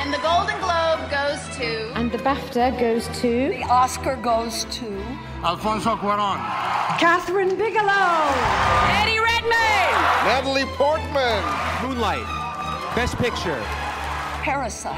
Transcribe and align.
And 0.00 0.14
the 0.14 0.18
Golden 0.18 0.58
Globe 0.60 1.10
goes 1.10 1.40
to. 1.58 1.92
And 1.94 2.10
the 2.10 2.16
BAFTA 2.18 2.80
goes 2.80 3.06
to. 3.20 3.50
The 3.50 3.64
Oscar 3.64 4.16
goes 4.16 4.64
to. 4.76 4.86
Alfonso 5.44 5.94
Cuaron. 5.96 6.38
Catherine 6.98 7.54
Bigelow. 7.54 8.32
Eddie 8.96 9.20
Redmayne. 9.20 9.92
Natalie 10.24 10.64
Portman. 10.76 11.42
Moonlight. 11.82 12.26
Best 12.96 13.18
Picture. 13.18 13.60
Parasite. 14.42 14.96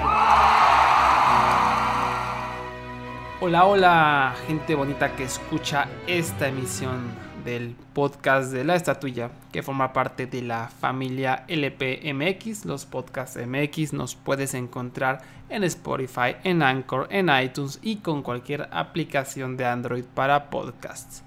Hola, 3.40 3.66
hola, 3.66 4.34
gente 4.46 4.76
bonita 4.76 5.16
que 5.16 5.24
escucha 5.24 5.88
esta 6.06 6.46
emisión 6.46 7.12
del 7.44 7.76
podcast 7.92 8.52
de 8.52 8.64
la 8.64 8.74
estatuilla 8.74 9.30
que 9.52 9.62
forma 9.62 9.92
parte 9.92 10.26
de 10.26 10.42
la 10.42 10.68
familia 10.68 11.44
LPMX, 11.48 12.64
los 12.64 12.86
podcasts 12.86 13.38
MX. 13.44 13.92
Nos 13.92 14.14
puedes 14.14 14.54
encontrar 14.54 15.20
en 15.48 15.64
Spotify, 15.64 16.36
en 16.44 16.62
Anchor, 16.62 17.08
en 17.10 17.28
iTunes 17.28 17.78
y 17.82 17.96
con 17.96 18.22
cualquier 18.22 18.68
aplicación 18.72 19.56
de 19.56 19.66
Android 19.66 20.04
para 20.04 20.50
podcasts. 20.50 21.22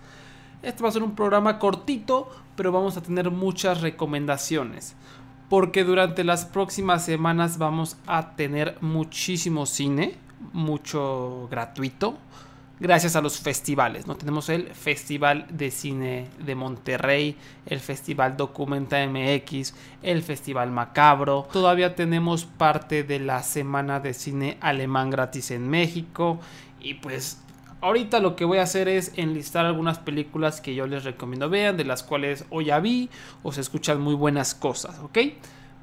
Este 0.61 0.81
va 0.81 0.89
a 0.89 0.91
ser 0.91 1.03
un 1.03 1.15
programa 1.15 1.59
cortito, 1.59 2.29
pero 2.55 2.71
vamos 2.71 2.97
a 2.97 3.01
tener 3.01 3.29
muchas 3.29 3.81
recomendaciones. 3.81 4.95
Porque 5.49 5.83
durante 5.83 6.23
las 6.23 6.45
próximas 6.45 7.05
semanas 7.05 7.59
vamos 7.59 7.97
a 8.07 8.35
tener 8.35 8.77
muchísimo 8.81 9.67
cine, 9.67 10.17
mucho 10.53 11.47
gratuito, 11.51 12.17
gracias 12.79 13.15
a 13.15 13.21
los 13.21 13.39
festivales. 13.39 14.07
¿no? 14.07 14.15
Tenemos 14.15 14.49
el 14.49 14.67
Festival 14.73 15.47
de 15.49 15.71
Cine 15.71 16.27
de 16.39 16.55
Monterrey, 16.55 17.37
el 17.65 17.79
Festival 17.79 18.37
Documenta 18.37 19.05
MX, 19.07 19.73
el 20.01 20.23
Festival 20.23 20.71
Macabro. 20.71 21.47
Todavía 21.51 21.95
tenemos 21.95 22.45
parte 22.45 23.03
de 23.03 23.19
la 23.19 23.43
Semana 23.43 23.99
de 23.99 24.13
Cine 24.13 24.57
Alemán 24.61 25.09
gratis 25.09 25.51
en 25.51 25.69
México. 25.69 26.39
Y 26.79 26.95
pues 26.95 27.41
ahorita 27.81 28.19
lo 28.19 28.35
que 28.35 28.45
voy 28.45 28.57
a 28.57 28.63
hacer 28.63 28.87
es 28.87 29.13
enlistar 29.15 29.65
algunas 29.65 29.99
películas 29.99 30.61
que 30.61 30.75
yo 30.75 30.87
les 30.87 31.03
recomiendo 31.03 31.49
vean, 31.49 31.77
de 31.77 31.85
las 31.85 32.03
cuales 32.03 32.45
hoy 32.49 32.65
ya 32.65 32.79
vi 32.79 33.09
o 33.43 33.51
se 33.51 33.61
escuchan 33.61 34.01
muy 34.01 34.15
buenas 34.15 34.55
cosas, 34.55 34.99
¿ok? 34.99 35.17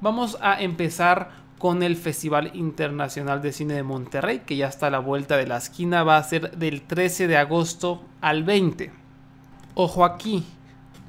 Vamos 0.01 0.37
a 0.41 0.61
empezar 0.61 1.42
con 1.63 1.81
el 1.81 1.95
Festival 1.95 2.51
Internacional 2.55 3.41
de 3.41 3.53
Cine 3.53 3.75
de 3.75 3.83
Monterrey, 3.83 4.41
que 4.45 4.57
ya 4.57 4.67
está 4.67 4.87
a 4.87 4.89
la 4.89 4.99
vuelta 4.99 5.37
de 5.37 5.47
la 5.47 5.55
esquina, 5.55 6.03
va 6.03 6.17
a 6.17 6.23
ser 6.23 6.57
del 6.57 6.81
13 6.81 7.25
de 7.25 7.37
agosto 7.37 8.03
al 8.19 8.43
20. 8.43 8.91
Ojo 9.73 10.03
aquí, 10.03 10.43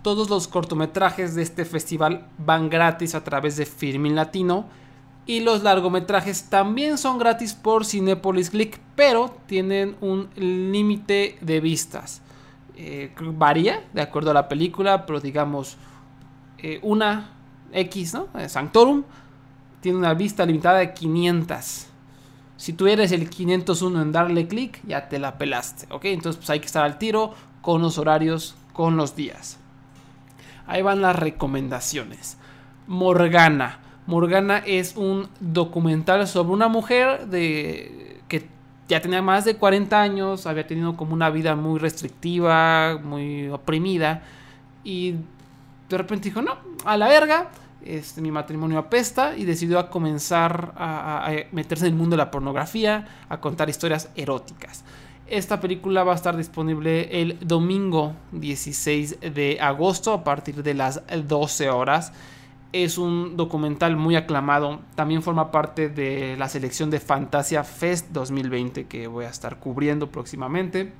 todos 0.02 0.30
los 0.30 0.46
cortometrajes 0.46 1.34
de 1.34 1.42
este 1.42 1.64
festival 1.64 2.28
van 2.38 2.70
gratis 2.70 3.16
a 3.16 3.24
través 3.24 3.56
de 3.56 3.66
Filmin 3.66 4.14
Latino 4.14 4.66
y 5.27 5.41
los 5.41 5.64
largometrajes 5.64 6.48
también 6.48 6.98
son 6.98 7.18
gratis 7.18 7.52
por 7.52 7.84
Cinepolis 7.84 8.50
Click, 8.50 8.78
pero 8.94 9.34
tienen 9.46 9.96
un 10.00 10.28
límite 10.36 11.36
de 11.41 11.58
vistas. 11.58 12.22
Eh, 12.77 13.12
varía 13.20 13.83
de 13.92 14.02
acuerdo 14.02 14.30
a 14.30 14.34
la 14.34 14.46
película, 14.46 15.05
pero 15.05 15.18
digamos 15.18 15.78
eh, 16.58 16.78
una 16.83 17.33
X, 17.72 18.14
¿no? 18.14 18.28
Eh, 18.39 18.48
Sanctorum 18.48 19.02
tiene 19.84 19.98
una 19.98 20.14
vista 20.14 20.46
limitada 20.46 20.78
de 20.78 20.94
500. 20.94 21.88
Si 22.56 22.72
tú 22.72 22.86
eres 22.86 23.12
el 23.12 23.28
501 23.28 24.00
en 24.00 24.12
darle 24.12 24.48
clic, 24.48 24.80
ya 24.86 25.10
te 25.10 25.18
la 25.18 25.36
pelaste, 25.36 25.86
¿ok? 25.92 26.06
Entonces 26.06 26.38
pues 26.38 26.48
hay 26.48 26.60
que 26.60 26.64
estar 26.64 26.86
al 26.86 26.96
tiro 26.96 27.34
con 27.60 27.82
los 27.82 27.98
horarios, 27.98 28.56
con 28.72 28.96
los 28.96 29.14
días. 29.14 29.58
Ahí 30.66 30.80
van 30.80 31.02
las 31.02 31.14
recomendaciones. 31.14 32.38
Morgana. 32.86 33.80
Morgana 34.06 34.62
es 34.64 34.96
un 34.96 35.28
documental 35.38 36.27
sobre 36.28 36.55
una 36.55 36.68
mujer 36.68 37.27
de 37.27 38.22
que 38.27 38.48
ya 38.88 39.02
tenía 39.02 39.20
más 39.20 39.44
de 39.44 39.56
40 39.56 40.00
años, 40.00 40.46
había 40.46 40.66
tenido 40.66 40.96
como 40.96 41.12
una 41.12 41.28
vida 41.28 41.56
muy 41.56 41.78
restrictiva, 41.78 42.98
muy 43.05 43.48
oprimida 43.48 44.22
y 44.83 45.16
de 45.90 45.98
repente 45.98 46.30
dijo, 46.30 46.40
no, 46.40 46.56
a 46.86 46.96
la 46.96 47.06
verga, 47.06 47.51
este, 47.84 48.20
mi 48.20 48.30
matrimonio 48.30 48.78
apesta 48.78 49.36
y 49.36 49.45
decidió 49.45 49.78
a 49.78 49.90
comenzar 49.90 50.72
a, 50.77 51.30
meterse 51.52 51.86
en 51.86 51.92
el 51.92 51.98
mundo 51.98 52.17
de 52.17 52.18
la 52.18 52.30
pornografía, 52.30 53.06
a 53.28 53.40
contar 53.40 53.68
historias 53.68 54.11
eróticas. 54.17 54.84
Esta 55.27 55.61
película 55.61 56.05
va 56.05 56.12
a 56.12 56.17
estar 56.17 56.36
disponible 56.36 57.22
el 57.22 57.39
domingo 57.40 58.14
16 58.33 59.20
de 59.34 59.58
agosto 59.61 60.12
a 60.12 60.22
partir 60.22 60.62
de 60.62 60.74
las 60.74 61.02
12 61.27 61.70
horas. 61.70 62.12
Es 62.72 62.98
un 62.98 63.36
documental 63.36 63.96
muy 63.96 64.16
aclamado. 64.16 64.80
También 64.95 65.22
forma 65.22 65.51
parte 65.51 65.89
de 65.89 66.36
la 66.36 66.48
selección 66.48 66.90
de 66.90 67.01
Fantasia 67.01 67.64
Fest 67.64 68.11
2020 68.11 68.86
que 68.86 69.06
voy 69.06 69.24
a 69.24 69.30
estar 69.30 69.58
cubriendo 69.58 70.11
próximamente 70.11 70.92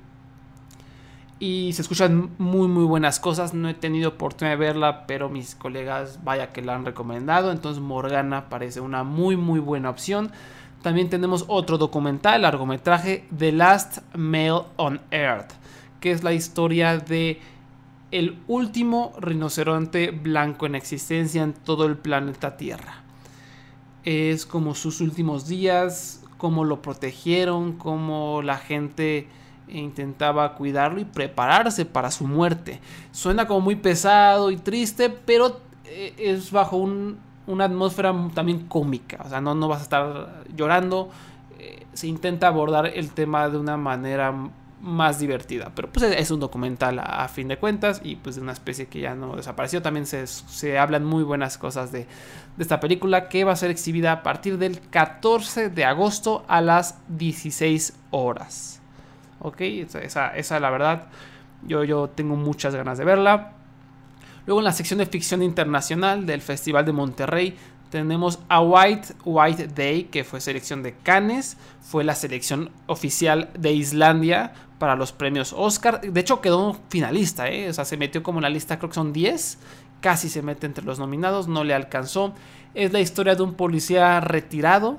y 1.39 1.73
se 1.73 1.81
escuchan 1.81 2.31
muy 2.37 2.67
muy 2.67 2.85
buenas 2.85 3.19
cosas. 3.19 3.53
No 3.53 3.69
he 3.69 3.73
tenido 3.73 4.09
oportunidad 4.09 4.57
de 4.57 4.65
verla, 4.65 5.05
pero 5.07 5.29
mis 5.29 5.55
colegas 5.55 6.23
vaya 6.23 6.51
que 6.51 6.61
la 6.61 6.75
han 6.75 6.85
recomendado. 6.85 7.51
Entonces 7.51 7.81
Morgana 7.81 8.49
parece 8.49 8.79
una 8.79 9.03
muy 9.03 9.35
muy 9.35 9.59
buena 9.59 9.89
opción. 9.89 10.31
También 10.81 11.09
tenemos 11.09 11.45
otro 11.47 11.77
documental, 11.77 12.43
largometraje, 12.43 13.25
The 13.35 13.51
Last 13.51 13.99
Male 14.13 14.65
on 14.75 15.01
Earth, 15.09 15.51
que 15.99 16.11
es 16.11 16.23
la 16.23 16.33
historia 16.33 16.99
de 16.99 17.41
el 18.11 18.37
último 18.47 19.13
rinoceronte 19.19 20.11
blanco 20.11 20.67
en 20.67 20.75
existencia 20.75 21.41
en 21.41 21.53
todo 21.53 21.85
el 21.85 21.97
planeta 21.97 22.55
Tierra. 22.55 23.01
Es 24.03 24.45
como 24.45 24.75
sus 24.75 25.01
últimos 25.01 25.47
días, 25.47 26.23
cómo 26.37 26.63
lo 26.63 26.83
protegieron, 26.83 27.73
cómo 27.73 28.43
la 28.43 28.57
gente 28.57 29.27
e 29.67 29.77
intentaba 29.77 30.55
cuidarlo 30.55 30.99
y 30.99 31.05
prepararse 31.05 31.85
para 31.85 32.11
su 32.11 32.27
muerte. 32.27 32.79
Suena 33.11 33.47
como 33.47 33.61
muy 33.61 33.75
pesado 33.75 34.51
y 34.51 34.57
triste, 34.57 35.09
pero 35.09 35.59
eh, 35.85 36.13
es 36.17 36.51
bajo 36.51 36.77
una 36.77 37.65
atmósfera 37.65 38.13
también 38.33 38.67
cómica. 38.67 39.21
O 39.25 39.29
sea, 39.29 39.41
no, 39.41 39.55
no 39.55 39.67
vas 39.67 39.79
a 39.79 39.83
estar 39.83 40.43
llorando. 40.55 41.09
Eh, 41.59 41.85
se 41.93 42.07
intenta 42.07 42.47
abordar 42.47 42.87
el 42.87 43.11
tema 43.11 43.49
de 43.49 43.57
una 43.57 43.77
manera 43.77 44.33
más 44.81 45.19
divertida. 45.19 45.71
Pero 45.75 45.91
pues 45.91 46.05
es 46.05 46.31
un 46.31 46.39
documental 46.39 46.99
a, 46.99 47.27
fin 47.27 47.47
de 47.47 47.57
cuentas 47.57 48.01
y 48.03 48.17
pues 48.17 48.35
de 48.35 48.41
una 48.41 48.51
especie 48.51 48.87
que 48.87 49.01
ya 49.01 49.15
no 49.15 49.35
desapareció. 49.35 49.81
También 49.81 50.05
se, 50.05 50.27
se 50.27 50.77
hablan 50.77 51.03
muy 51.03 51.23
buenas 51.23 51.57
cosas 51.57 51.91
de, 51.91 51.99
de, 51.99 52.63
esta 52.63 52.79
película 52.79 53.27
que 53.27 53.43
va 53.43 53.53
a 53.53 53.55
ser 53.55 53.71
exhibida 53.71 54.11
a 54.11 54.23
partir 54.23 54.57
del 54.57 54.79
14 54.79 55.69
de 55.69 55.85
agosto 55.85 56.45
a 56.47 56.61
las 56.61 56.99
16 57.07 57.93
horas. 58.11 58.81
¿Ok? 59.39 59.61
Esa, 59.61 60.35
esa 60.35 60.59
la 60.59 60.69
verdad, 60.69 61.07
yo, 61.65 61.83
yo 61.83 62.09
tengo 62.09 62.35
muchas 62.35 62.75
ganas 62.75 62.97
de 62.97 63.05
verla. 63.05 63.53
Luego 64.45 64.59
en 64.59 64.65
la 64.65 64.73
sección 64.73 64.99
de 64.99 65.07
ficción 65.07 65.41
internacional 65.41 66.25
del 66.25 66.41
Festival 66.41 66.85
de 66.85 66.91
Monterrey 66.91 67.57
tenemos 67.89 68.39
A 68.49 68.61
White 68.61 69.13
White 69.23 69.67
Day, 69.67 70.05
que 70.05 70.23
fue 70.23 70.41
selección 70.41 70.83
de 70.83 70.95
Cannes, 70.95 71.57
fue 71.81 72.03
la 72.03 72.15
selección 72.15 72.71
oficial 72.87 73.49
de 73.57 73.71
Islandia 73.71 74.53
para 74.79 74.95
los 74.95 75.11
premios 75.11 75.53
Oscar. 75.53 76.01
De 76.01 76.19
hecho 76.19 76.41
quedó 76.41 76.77
finalista, 76.89 77.49
¿eh? 77.49 77.69
o 77.69 77.73
sea, 77.73 77.85
se 77.85 77.97
metió 77.97 78.21
como 78.21 78.39
en 78.39 78.43
la 78.43 78.49
lista, 78.49 78.77
creo 78.77 78.89
que 78.89 78.95
son 78.95 79.13
10, 79.13 79.59
casi 80.01 80.29
se 80.29 80.41
mete 80.41 80.65
entre 80.65 80.83
los 80.83 80.99
nominados, 80.99 81.47
no 81.47 81.63
le 81.63 81.73
alcanzó. 81.73 82.33
Es 82.73 82.91
la 82.91 82.99
historia 82.99 83.35
de 83.35 83.43
un 83.43 83.53
policía 83.53 84.19
retirado, 84.19 84.97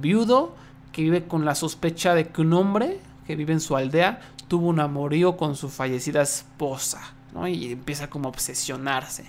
viudo, 0.00 0.54
que 0.92 1.02
vive 1.02 1.24
con 1.24 1.44
la 1.44 1.54
sospecha 1.54 2.14
de 2.14 2.28
que 2.28 2.42
un 2.42 2.52
hombre 2.52 3.00
que 3.26 3.36
vive 3.36 3.52
en 3.52 3.60
su 3.60 3.76
aldea 3.76 4.20
tuvo 4.52 4.68
un 4.68 4.80
amorío 4.80 5.38
con 5.38 5.56
su 5.56 5.70
fallecida 5.70 6.20
esposa, 6.20 7.14
¿no? 7.32 7.48
Y 7.48 7.72
empieza 7.72 8.10
como 8.10 8.28
a 8.28 8.28
obsesionarse. 8.28 9.24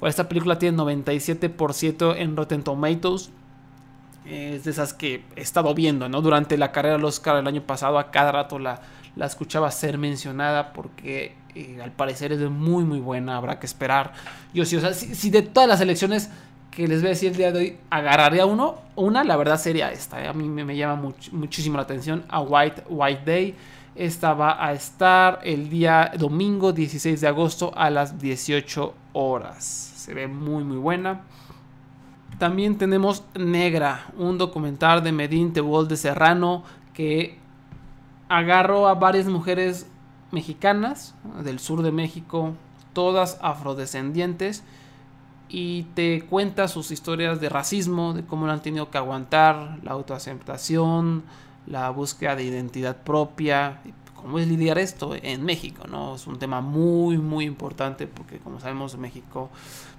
esta 0.00 0.30
película 0.30 0.58
tiene 0.58 0.78
97% 0.78 2.14
en 2.16 2.34
Rotten 2.34 2.62
Tomatoes. 2.62 3.30
Es 4.24 4.64
de 4.64 4.70
esas 4.70 4.94
que 4.94 5.24
he 5.36 5.42
estado 5.42 5.74
viendo, 5.74 6.08
¿no? 6.08 6.22
Durante 6.22 6.56
la 6.56 6.72
carrera 6.72 6.96
del 6.96 7.04
Oscar 7.04 7.36
el 7.36 7.46
año 7.46 7.62
pasado, 7.62 7.98
a 7.98 8.10
cada 8.10 8.32
rato 8.32 8.58
la, 8.58 8.80
escuchaba 9.20 9.70
ser 9.70 9.98
mencionada 9.98 10.72
porque 10.72 11.36
eh, 11.54 11.78
al 11.82 11.92
parecer 11.92 12.32
es 12.32 12.40
muy, 12.48 12.84
muy 12.84 13.00
buena. 13.00 13.36
Habrá 13.36 13.58
que 13.58 13.66
esperar. 13.66 14.14
Yo 14.54 14.64
sí, 14.64 14.76
o 14.76 14.80
sea, 14.80 14.94
si, 14.94 15.28
de 15.28 15.42
todas 15.42 15.68
las 15.68 15.82
elecciones 15.82 16.30
que 16.72 16.88
les 16.88 17.00
voy 17.00 17.08
a 17.08 17.10
decir 17.10 17.30
el 17.32 17.36
día 17.36 17.52
de 17.52 17.58
hoy, 17.58 17.78
agarraría 17.90 18.46
uno, 18.46 18.76
una, 18.96 19.22
la 19.24 19.36
verdad 19.36 19.58
sería 19.58 19.92
esta. 19.92 20.24
¿eh? 20.24 20.26
A 20.26 20.32
mí 20.32 20.48
me, 20.48 20.74
llama 20.74 21.12
muchísimo 21.30 21.76
la 21.76 21.82
atención 21.82 22.24
a 22.28 22.40
White 22.40 22.84
White 22.88 23.22
Day. 23.26 23.54
Esta 23.94 24.32
va 24.32 24.64
a 24.64 24.72
estar 24.72 25.40
el 25.44 25.68
día 25.68 26.12
domingo 26.18 26.72
16 26.72 27.20
de 27.20 27.28
agosto 27.28 27.72
a 27.76 27.90
las 27.90 28.18
18 28.18 28.94
horas. 29.12 29.64
Se 29.64 30.14
ve 30.14 30.26
muy 30.26 30.64
muy 30.64 30.78
buena. 30.78 31.20
También 32.38 32.78
tenemos 32.78 33.22
Negra, 33.34 34.06
un 34.16 34.38
documental 34.38 35.02
de 35.02 35.12
Medin 35.12 35.52
Tebol 35.52 35.86
de 35.88 35.98
Serrano 35.98 36.64
que 36.94 37.38
agarró 38.30 38.88
a 38.88 38.94
varias 38.94 39.26
mujeres 39.26 39.86
mexicanas 40.30 41.14
del 41.44 41.58
sur 41.58 41.82
de 41.82 41.92
México, 41.92 42.54
todas 42.94 43.38
afrodescendientes 43.42 44.64
y 45.52 45.82
te 45.94 46.22
cuenta 46.22 46.66
sus 46.66 46.90
historias 46.90 47.38
de 47.38 47.50
racismo, 47.50 48.14
de 48.14 48.24
cómo 48.24 48.46
lo 48.46 48.52
han 48.52 48.62
tenido 48.62 48.90
que 48.90 48.96
aguantar, 48.96 49.78
la 49.82 49.90
autoaceptación, 49.90 51.24
la 51.66 51.90
búsqueda 51.90 52.34
de 52.34 52.44
identidad 52.44 52.96
propia, 52.96 53.82
cómo 54.14 54.38
es 54.38 54.48
lidiar 54.48 54.78
esto 54.78 55.14
en 55.14 55.44
México, 55.44 55.86
¿no? 55.86 56.14
Es 56.14 56.26
un 56.26 56.38
tema 56.38 56.62
muy, 56.62 57.18
muy 57.18 57.44
importante 57.44 58.06
porque 58.06 58.38
como 58.38 58.60
sabemos 58.60 58.96
México 58.96 59.50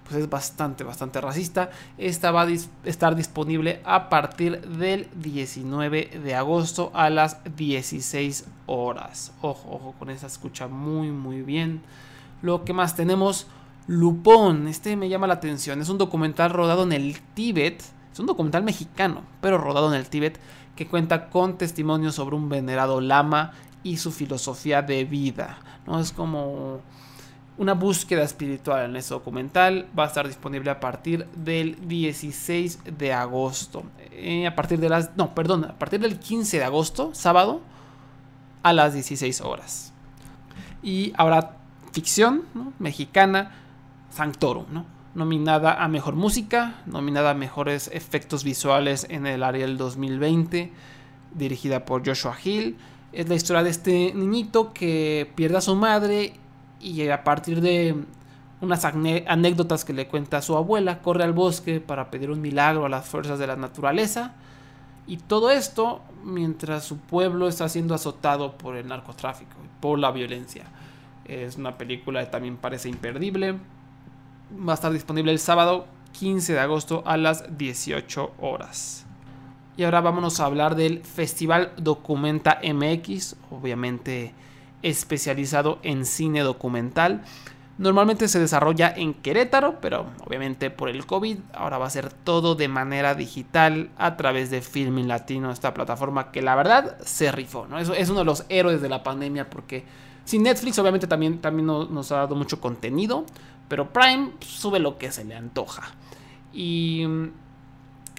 pues 0.10 0.16
es 0.22 0.30
bastante, 0.30 0.84
bastante 0.84 1.22
racista. 1.22 1.70
Esta 2.00 2.32
va 2.32 2.42
a 2.42 2.48
estar 2.84 3.16
disponible 3.16 3.80
a 3.86 4.10
partir 4.10 4.60
del 4.62 5.08
19 5.16 6.20
de 6.24 6.36
agosto 6.36 6.90
a 6.96 7.12
las 7.12 7.38
16 7.56 8.46
horas. 8.66 9.34
Ojo, 9.42 9.70
ojo, 9.72 9.96
con 10.00 10.10
esa 10.10 10.26
escucha 10.26 10.68
muy, 10.68 11.12
muy 11.12 11.44
bien. 11.44 11.84
Lo 12.42 12.66
que 12.66 12.74
más 12.74 12.96
tenemos, 12.96 13.48
Lupón. 13.88 14.68
Este 14.68 14.96
me 14.96 15.10
llama 15.10 15.28
la 15.28 15.36
atención. 15.36 15.82
Es 15.82 15.90
un 15.90 15.98
documental 15.98 16.52
rodado 16.52 16.84
en 16.84 16.94
el 16.94 17.20
Tíbet. 17.34 17.84
Es 18.12 18.20
un 18.20 18.26
documental 18.26 18.64
mexicano, 18.64 19.24
pero 19.42 19.58
rodado 19.58 19.94
en 19.94 20.00
el 20.00 20.08
Tíbet, 20.08 20.40
que 20.76 20.88
cuenta 20.88 21.30
con 21.30 21.58
testimonios 21.58 22.16
sobre 22.16 22.36
un 22.36 22.50
venerado 22.50 23.02
lama 23.02 23.54
y 23.84 23.98
su 23.98 24.12
filosofía 24.12 24.82
de 24.82 25.04
vida. 25.04 25.58
¿no? 25.88 26.00
Es 26.00 26.12
como 26.12 26.80
una 27.58 27.74
búsqueda 27.74 28.24
espiritual 28.24 28.86
en 28.86 28.96
ese 28.96 29.14
documental. 29.14 29.88
Va 29.98 30.06
a 30.06 30.08
estar 30.08 30.28
disponible 30.28 30.70
a 30.72 30.80
partir 30.80 31.26
del 31.36 31.88
16 31.88 32.80
de 32.98 33.14
agosto. 33.14 33.84
Eh, 34.12 34.48
a 34.48 34.56
partir 34.56 34.80
de 34.80 34.90
las. 34.90 35.16
No, 35.18 35.36
perdón, 35.36 35.66
a 35.66 35.78
partir 35.78 36.00
del 36.00 36.20
15 36.20 36.58
de 36.60 36.64
agosto, 36.64 37.12
sábado, 37.14 37.62
a 38.64 38.74
las 38.74 38.94
16 38.94 39.42
horas. 39.42 39.94
Y 40.82 41.14
habrá 41.18 41.58
ficción 41.92 42.44
mexicana, 42.80 43.52
Sanctorum, 44.14 44.66
¿no? 44.72 44.86
nominada 45.16 45.84
a 45.84 45.88
mejor 45.88 46.16
música, 46.16 46.82
nominada 46.86 47.32
a 47.32 47.34
mejores 47.34 47.90
efectos 47.94 48.44
visuales 48.44 49.06
en 49.10 49.28
el 49.28 49.44
Ariel 49.44 49.78
2020, 49.78 50.72
dirigida 51.36 51.86
por 51.86 52.06
Joshua 52.06 52.36
Hill. 52.44 52.78
Es 53.12 53.30
la 53.30 53.36
historia 53.36 53.64
de 53.64 53.70
este 53.70 54.14
niñito 54.14 54.74
que 54.74 55.32
pierde 55.36 55.58
a 55.58 55.62
su 55.62 55.76
madre 55.76 56.34
y 56.80 57.08
a 57.10 57.24
partir 57.24 57.62
de 57.62 57.96
unas 58.62 58.86
anécdotas 58.86 59.86
que 59.86 59.94
le 59.94 60.08
cuenta 60.08 60.42
su 60.42 60.56
abuela, 60.56 61.02
corre 61.02 61.24
al 61.24 61.34
bosque 61.34 61.80
para 61.80 62.10
pedir 62.10 62.32
un 62.32 62.42
milagro 62.42 62.86
a 62.86 62.90
las 62.90 63.08
fuerzas 63.08 63.38
de 63.38 63.48
la 63.48 63.56
naturaleza. 63.56 64.34
Y 65.06 65.18
todo 65.18 65.52
esto 65.52 66.02
mientras 66.24 66.86
su 66.86 66.98
pueblo 66.98 67.48
está 67.48 67.68
siendo 67.68 67.94
azotado 67.94 68.58
por 68.58 68.78
el 68.78 68.88
narcotráfico 68.88 69.58
por 69.80 70.00
la 70.00 70.12
violencia. 70.12 70.64
Es 71.26 71.58
una 71.58 71.78
película 71.78 72.24
que 72.24 72.32
también 72.32 72.56
parece 72.56 72.88
imperdible. 72.88 73.58
Va 74.56 74.74
a 74.74 74.76
estar 74.76 74.92
disponible 74.92 75.32
el 75.32 75.40
sábado 75.40 75.88
15 76.14 76.54
de 76.54 76.60
agosto 76.60 77.04
a 77.06 77.18
las 77.18 77.58
18 77.58 78.34
horas. 78.40 79.06
Y 79.76 79.84
ahora 79.84 80.02
vámonos 80.02 80.40
a 80.40 80.46
hablar 80.46 80.76
del 80.76 81.04
Festival 81.04 81.72
Documenta 81.78 82.60
MX. 82.64 83.36
Obviamente 83.50 84.34
especializado 84.84 85.80
en 85.82 86.06
cine 86.06 86.42
documental. 86.42 87.24
Normalmente 87.80 88.28
se 88.28 88.40
desarrolla 88.40 88.94
en 88.96 89.16
Querétaro, 89.16 89.82
pero 89.82 90.06
obviamente 90.24 90.70
por 90.70 90.90
el 90.90 91.08
COVID 91.08 91.40
ahora 91.54 91.80
va 91.80 91.88
a 91.88 91.90
ser 91.90 92.14
todo 92.14 92.54
de 92.54 92.68
manera 92.68 93.16
digital 93.16 93.90
a 93.98 94.16
través 94.16 94.52
de 94.52 94.62
Filming 94.62 95.08
Latino, 95.08 95.52
esta 95.52 95.74
plataforma 95.74 96.32
que 96.32 96.44
la 96.44 96.56
verdad 96.56 96.98
se 97.04 97.32
rifó, 97.32 97.66
¿no? 97.68 97.80
Es, 97.80 97.90
es 97.90 98.10
uno 98.10 98.20
de 98.20 98.26
los 98.26 98.46
héroes 98.50 98.80
de 98.82 98.90
la 98.90 99.02
pandemia 99.02 99.50
porque 99.50 99.86
sin 100.24 100.44
Netflix 100.44 100.78
obviamente 100.78 101.08
también, 101.08 101.40
también 101.40 101.66
nos 101.66 102.12
ha 102.12 102.18
dado 102.18 102.36
mucho 102.36 102.62
contenido, 102.62 103.26
pero 103.74 103.92
Prime 103.92 104.34
sube 104.40 104.78
lo 104.78 105.00
que 105.00 105.12
se 105.12 105.26
le 105.26 105.34
antoja. 105.34 105.96
Y 106.54 107.08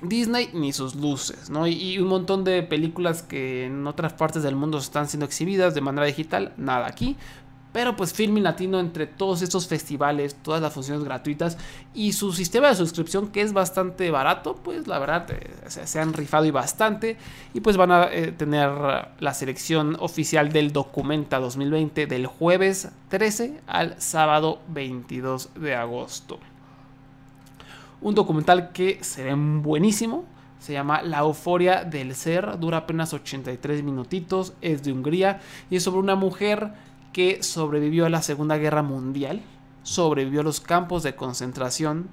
Disney 0.03 0.51
ni 0.53 0.73
sus 0.73 0.97
luces, 0.97 1.49
¿no? 1.49 1.69
Y, 1.69 1.97
un 2.01 2.09
montón 2.09 2.43
de 2.43 2.65
películas 2.65 3.23
que 3.23 3.67
en 3.67 3.87
otras 3.87 4.15
partes 4.15 4.43
del 4.43 4.57
mundo 4.57 4.79
están 4.79 5.09
siendo 5.09 5.27
exhibidas 5.27 5.73
de 5.73 5.81
manera 5.81 6.09
digital, 6.09 6.55
nada 6.57 6.89
aquí. 6.89 7.17
Pero 7.75 7.97
pues 7.97 8.13
Filming 8.13 8.45
Latino 8.45 8.79
entre 8.79 9.09
todos 9.09 9.43
estos 9.43 9.67
festivales, 9.67 10.37
todas 10.37 10.63
las 10.63 10.73
funciones 10.73 11.03
gratuitas 11.03 11.59
y 11.93 12.13
su 12.13 12.33
sistema 12.33 12.69
de 12.69 12.77
suscripción 12.77 13.33
que 13.33 13.41
es 13.41 13.53
bastante 13.53 14.13
barato, 14.13 14.55
pues 14.63 14.87
la 14.87 15.01
verdad 15.01 15.27
eh, 15.33 15.51
se, 15.67 15.99
han 15.99 16.13
rifado 16.13 16.45
y 16.45 16.53
bastante. 16.53 17.17
Y 17.53 17.63
pues 17.63 17.77
van 17.77 17.91
a 17.91 18.05
eh, 18.13 18.31
tener 18.31 18.71
la 19.19 19.35
selección 19.35 19.97
oficial 19.99 20.53
del 20.53 20.73
Documenta 20.73 21.41
2020 21.41 22.07
del 22.07 22.29
jueves 22.29 22.91
13 23.09 23.61
al 23.67 24.01
sábado 24.01 24.61
22 24.69 25.51
de 25.57 25.75
agosto. 25.75 26.39
Un 28.01 28.15
documental 28.15 28.71
que 28.71 29.03
se 29.03 29.25
ve 29.25 29.35
buenísimo. 29.35 30.27
Se 30.61 30.75
llama 30.75 31.03
La 31.03 31.19
euforia 31.19 31.83
del 31.83 32.15
ser. 32.15 32.57
Dura 32.61 32.79
apenas 32.79 33.13
83 33.13 33.83
minutitos. 33.83 34.53
Es 34.61 34.85
de 34.85 34.93
Hungría. 34.93 35.41
Y 35.71 35.77
es 35.77 35.83
sobre 35.83 35.99
una 35.99 36.15
mujer 36.15 36.71
que 37.15 37.43
sobrevivió 37.43 38.05
a 38.05 38.11
la 38.11 38.21
Segunda 38.21 38.59
Guerra 38.59 38.83
Mundial. 38.83 39.41
Sobrevivió 39.85 40.41
a 40.41 40.45
los 40.45 40.61
campos 40.61 41.03
de 41.03 41.15
concentración. 41.15 42.09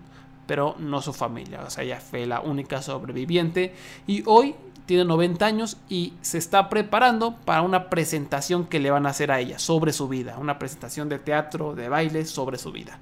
Pero 0.47 0.75
no 0.79 1.01
su 1.01 1.11
familia. 1.11 1.61
O 1.65 1.69
sea, 1.69 1.83
ella 1.83 1.99
fue 1.99 2.25
la 2.25 2.39
única 2.39 2.81
sobreviviente. 2.81 3.73
Y 4.07 4.23
hoy 4.27 4.55
tiene 4.85 5.05
90 5.05 5.45
años 5.45 5.77
y 5.89 6.13
se 6.21 6.37
está 6.37 6.69
preparando 6.69 7.35
para 7.35 7.61
una 7.61 7.89
presentación 7.89 8.65
que 8.65 8.79
le 8.79 8.91
van 8.91 9.05
a 9.05 9.09
hacer 9.09 9.31
a 9.31 9.39
ella 9.39 9.57
sobre 9.59 9.91
su 9.91 10.07
vida. 10.07 10.37
Una 10.37 10.59
presentación 10.59 11.09
de 11.09 11.19
teatro, 11.19 11.75
de 11.75 11.89
baile 11.89 12.25
sobre 12.25 12.57
su 12.57 12.71
vida. 12.71 12.99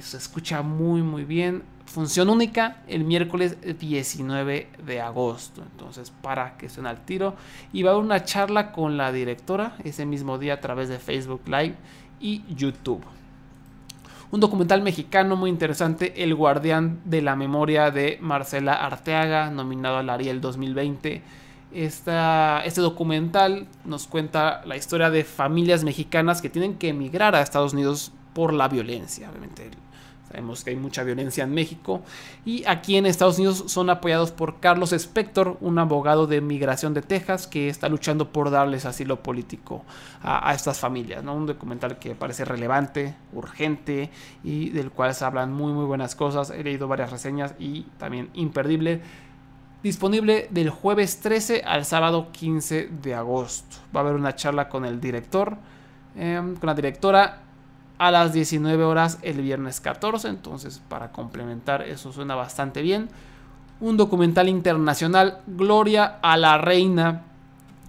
Se 0.00 0.16
escucha 0.16 0.62
muy 0.62 1.02
muy 1.02 1.24
bien 1.24 1.62
función 1.90 2.28
única 2.28 2.76
el 2.86 3.02
miércoles 3.04 3.56
19 3.78 4.68
de 4.86 5.00
agosto. 5.00 5.62
Entonces, 5.62 6.12
para 6.22 6.56
que 6.56 6.66
estén 6.66 6.86
al 6.86 7.04
tiro. 7.04 7.34
Y 7.72 7.82
va 7.82 7.90
a 7.90 7.94
haber 7.94 8.04
una 8.04 8.24
charla 8.24 8.72
con 8.72 8.96
la 8.96 9.12
directora 9.12 9.76
ese 9.84 10.06
mismo 10.06 10.38
día 10.38 10.54
a 10.54 10.60
través 10.60 10.88
de 10.88 10.98
Facebook 10.98 11.42
Live 11.46 11.74
y 12.20 12.42
YouTube. 12.54 13.04
Un 14.30 14.38
documental 14.38 14.82
mexicano 14.82 15.34
muy 15.34 15.50
interesante, 15.50 16.22
El 16.22 16.36
Guardián 16.36 17.00
de 17.04 17.20
la 17.20 17.34
Memoria 17.34 17.90
de 17.90 18.16
Marcela 18.20 18.74
Arteaga, 18.74 19.50
nominado 19.50 19.96
al 19.96 20.08
Ariel 20.08 20.40
2020. 20.40 21.22
Esta, 21.72 22.62
este 22.64 22.80
documental 22.80 23.66
nos 23.84 24.06
cuenta 24.06 24.62
la 24.64 24.76
historia 24.76 25.10
de 25.10 25.24
familias 25.24 25.82
mexicanas 25.82 26.40
que 26.40 26.48
tienen 26.48 26.76
que 26.76 26.90
emigrar 26.90 27.34
a 27.34 27.42
Estados 27.42 27.72
Unidos 27.72 28.12
por 28.32 28.52
la 28.52 28.68
violencia. 28.68 29.28
Obviamente, 29.28 29.70
Sabemos 30.30 30.62
que 30.62 30.70
hay 30.70 30.76
mucha 30.76 31.02
violencia 31.02 31.42
en 31.42 31.52
México. 31.52 32.02
Y 32.44 32.64
aquí 32.66 32.96
en 32.96 33.04
Estados 33.04 33.38
Unidos 33.38 33.64
son 33.66 33.90
apoyados 33.90 34.30
por 34.30 34.60
Carlos 34.60 34.92
Spector, 34.92 35.56
un 35.60 35.78
abogado 35.80 36.28
de 36.28 36.40
migración 36.40 36.94
de 36.94 37.02
Texas 37.02 37.48
que 37.48 37.68
está 37.68 37.88
luchando 37.88 38.30
por 38.30 38.50
darles 38.50 38.84
asilo 38.84 39.24
político 39.24 39.84
a, 40.22 40.54
estas 40.54 40.78
familias. 40.78 41.24
Un 41.24 41.46
documental 41.46 41.98
que 41.98 42.14
parece 42.14 42.44
relevante, 42.44 43.16
urgente 43.32 44.10
y 44.44 44.70
del 44.70 44.92
cual 44.92 45.14
se 45.14 45.24
hablan 45.24 45.52
muy 45.52 45.72
muy 45.72 45.84
buenas 45.84 46.14
cosas. 46.14 46.50
He 46.50 46.62
leído 46.62 46.86
varias 46.86 47.10
reseñas 47.10 47.54
y 47.58 47.82
también 47.98 48.30
imperdible. 48.34 49.00
Disponible 49.82 50.46
del 50.50 50.70
jueves 50.70 51.18
13 51.20 51.62
al 51.64 51.84
sábado 51.84 52.28
15 52.30 52.88
de 53.02 53.14
agosto. 53.14 53.78
Va 53.94 54.00
a 54.00 54.02
haber 54.04 54.14
una 54.14 54.36
charla 54.36 54.68
con 54.68 54.84
el 54.84 55.00
director, 55.00 55.56
em, 56.14 56.54
con 56.54 56.66
la 56.68 56.74
directora 56.74 57.49
a 58.00 58.10
las 58.10 58.32
19 58.32 58.82
horas 58.82 59.18
el 59.20 59.42
viernes 59.42 59.78
14. 59.80 60.26
Entonces, 60.28 60.80
para 60.88 61.12
complementar, 61.12 61.82
eso 61.82 62.12
suena 62.12 62.34
bastante 62.34 62.80
bien. 62.80 63.10
Un 63.78 63.98
documental 63.98 64.48
internacional, 64.48 65.42
Gloria 65.46 66.18
a 66.22 66.38
la 66.38 66.56
Reina, 66.56 67.24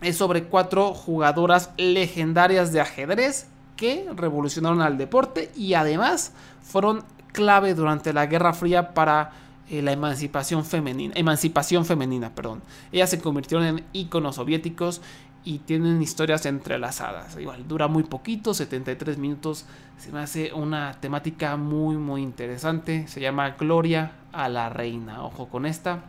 es 0.02 0.18
sobre 0.18 0.44
cuatro 0.44 0.94
jugadoras 0.94 1.72
legendarias 1.78 2.74
de 2.74 2.82
ajedrez 2.82 3.48
que 3.78 4.06
revolucionaron 4.14 4.82
al 4.82 4.98
deporte 4.98 5.50
y 5.56 5.76
además 5.76 6.34
fueron 6.62 7.06
clave 7.32 7.74
durante 7.74 8.12
la 8.12 8.26
Guerra 8.26 8.52
Fría 8.52 8.94
para 8.94 9.32
eh, 9.70 9.82
la 9.82 9.94
emancipación 9.94 10.66
femenina, 10.66 11.14
emancipación 11.16 11.86
femenina, 11.86 12.36
perdón. 12.36 12.62
Ellas 12.92 13.10
se 13.10 13.22
convirtieron 13.22 13.66
en 13.66 13.86
íconos 13.94 14.36
soviéticos 14.36 15.02
y 15.44 15.60
tienen 15.60 16.02
historias 16.02 16.46
entrelazadas. 16.46 17.38
Igual 17.38 17.68
dura 17.68 17.88
muy 17.88 18.04
poquito, 18.04 18.54
73 18.54 19.18
minutos. 19.18 19.66
Se 19.98 20.12
me 20.12 20.20
hace 20.20 20.54
una 20.54 20.94
temática 21.00 21.58
muy 21.58 21.98
muy 21.98 22.22
interesante. 22.22 23.08
Se 23.08 23.20
llama 23.22 23.52
Gloria 23.52 24.12
a 24.32 24.50
la 24.50 24.70
Reina. 24.70 25.24
Ojo 25.24 25.48
con 25.48 25.66
esta. 25.66 26.04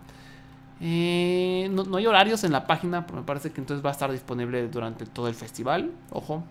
Eh, 0.81 1.71
no, 1.71 1.97
hay 1.97 2.07
horarios 2.07 2.43
en 2.45 2.53
la 2.53 2.67
página, 2.67 3.07
pero 3.07 3.21
me 3.21 3.25
parece 3.25 3.53
que 3.53 3.61
entonces 3.61 3.85
va 3.85 3.91
a 3.91 3.93
estar 3.93 4.11
disponible 4.11 4.69
durante 4.69 5.07
todo 5.07 5.29
el 5.29 5.35
festival. 5.35 5.93
Ojo. 6.11 6.43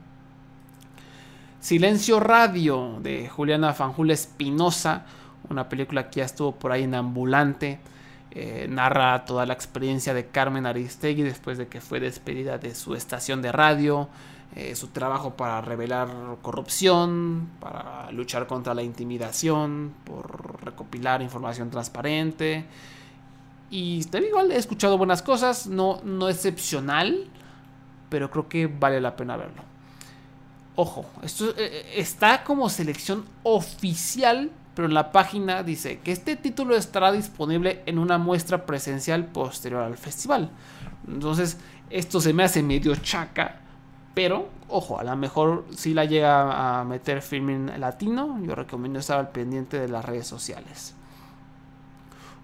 Silencio 1.60 2.20
Radio 2.20 2.98
de 3.02 3.28
Juliana 3.28 3.74
Fanjul 3.74 4.10
Espinosa. 4.10 5.06
Una 5.50 5.70
película 5.70 6.10
que 6.10 6.22
ya 6.22 6.26
estuvo 6.26 6.54
por 6.54 6.72
ahí 6.72 6.84
en 6.84 6.96
Ambulante. 6.96 7.80
Eh, 8.34 8.66
narra 8.70 9.26
toda 9.26 9.46
la 9.46 9.54
experiencia 9.54 10.14
de 10.14 10.28
Carmen 10.28 10.66
Aristegui 10.66 11.22
después 11.22 11.58
de 11.58 11.68
que 11.68 11.82
fue 11.82 12.00
despedida 12.00 12.58
de 12.58 12.76
su 12.76 12.96
estación 12.96 13.42
de 13.42 13.52
radio. 13.52 14.10
eh, 14.54 14.76
su 14.76 14.88
trabajo 14.88 15.32
para 15.38 15.62
revelar 15.62 16.10
corrupción, 16.42 17.50
para 17.62 18.12
luchar 18.12 18.48
contra 18.48 18.74
la 18.74 18.84
intimidación, 18.84 19.94
por 20.04 20.62
recopilar 20.64 21.22
información 21.22 21.70
transparente. 21.70 22.66
Y 23.70 24.06
igual 24.14 24.52
he 24.52 24.58
escuchado 24.58 24.98
buenas 24.98 25.22
cosas, 25.22 25.68
no, 25.68 26.02
no 26.04 26.28
excepcional, 26.28 27.30
pero 28.10 28.30
creo 28.30 28.50
que 28.50 28.68
vale 28.68 29.00
la 29.00 29.16
pena 29.16 29.38
verlo. 29.38 29.64
Ojo, 30.76 31.06
esto 31.24 31.54
eh, 31.58 31.94
está 31.96 32.44
como 32.44 32.68
selección 32.68 33.24
oficial, 33.44 34.52
pero 34.76 34.88
en 34.88 34.94
la 34.94 35.12
página 35.12 35.64
dice 35.64 36.00
que 36.00 36.12
este 36.12 36.36
título 36.36 36.76
estará 36.76 37.12
disponible 37.12 37.84
en 37.86 38.00
una 38.00 38.18
muestra 38.18 38.66
presencial 38.66 39.26
posterior 39.26 39.84
al 39.84 39.98
festival. 39.98 40.50
Entonces, 41.08 41.58
esto 41.90 42.22
se 42.22 42.34
me 42.34 42.44
hace 42.44 42.64
medio 42.64 42.96
chaca, 42.96 43.60
pero 44.14 44.50
ojo, 44.70 45.00
a 45.00 45.04
lo 45.04 45.16
mejor 45.16 45.66
si 45.76 45.94
la 45.94 46.06
llega 46.06 46.80
a 46.80 46.84
meter 46.84 47.22
filming 47.22 47.80
latino, 47.80 48.40
yo 48.44 48.56
recomiendo 48.56 49.00
estar 49.00 49.20
al 49.20 49.30
pendiente 49.30 49.80
de 49.80 49.90
las 49.90 50.06
redes 50.06 50.28
sociales. 50.28 50.96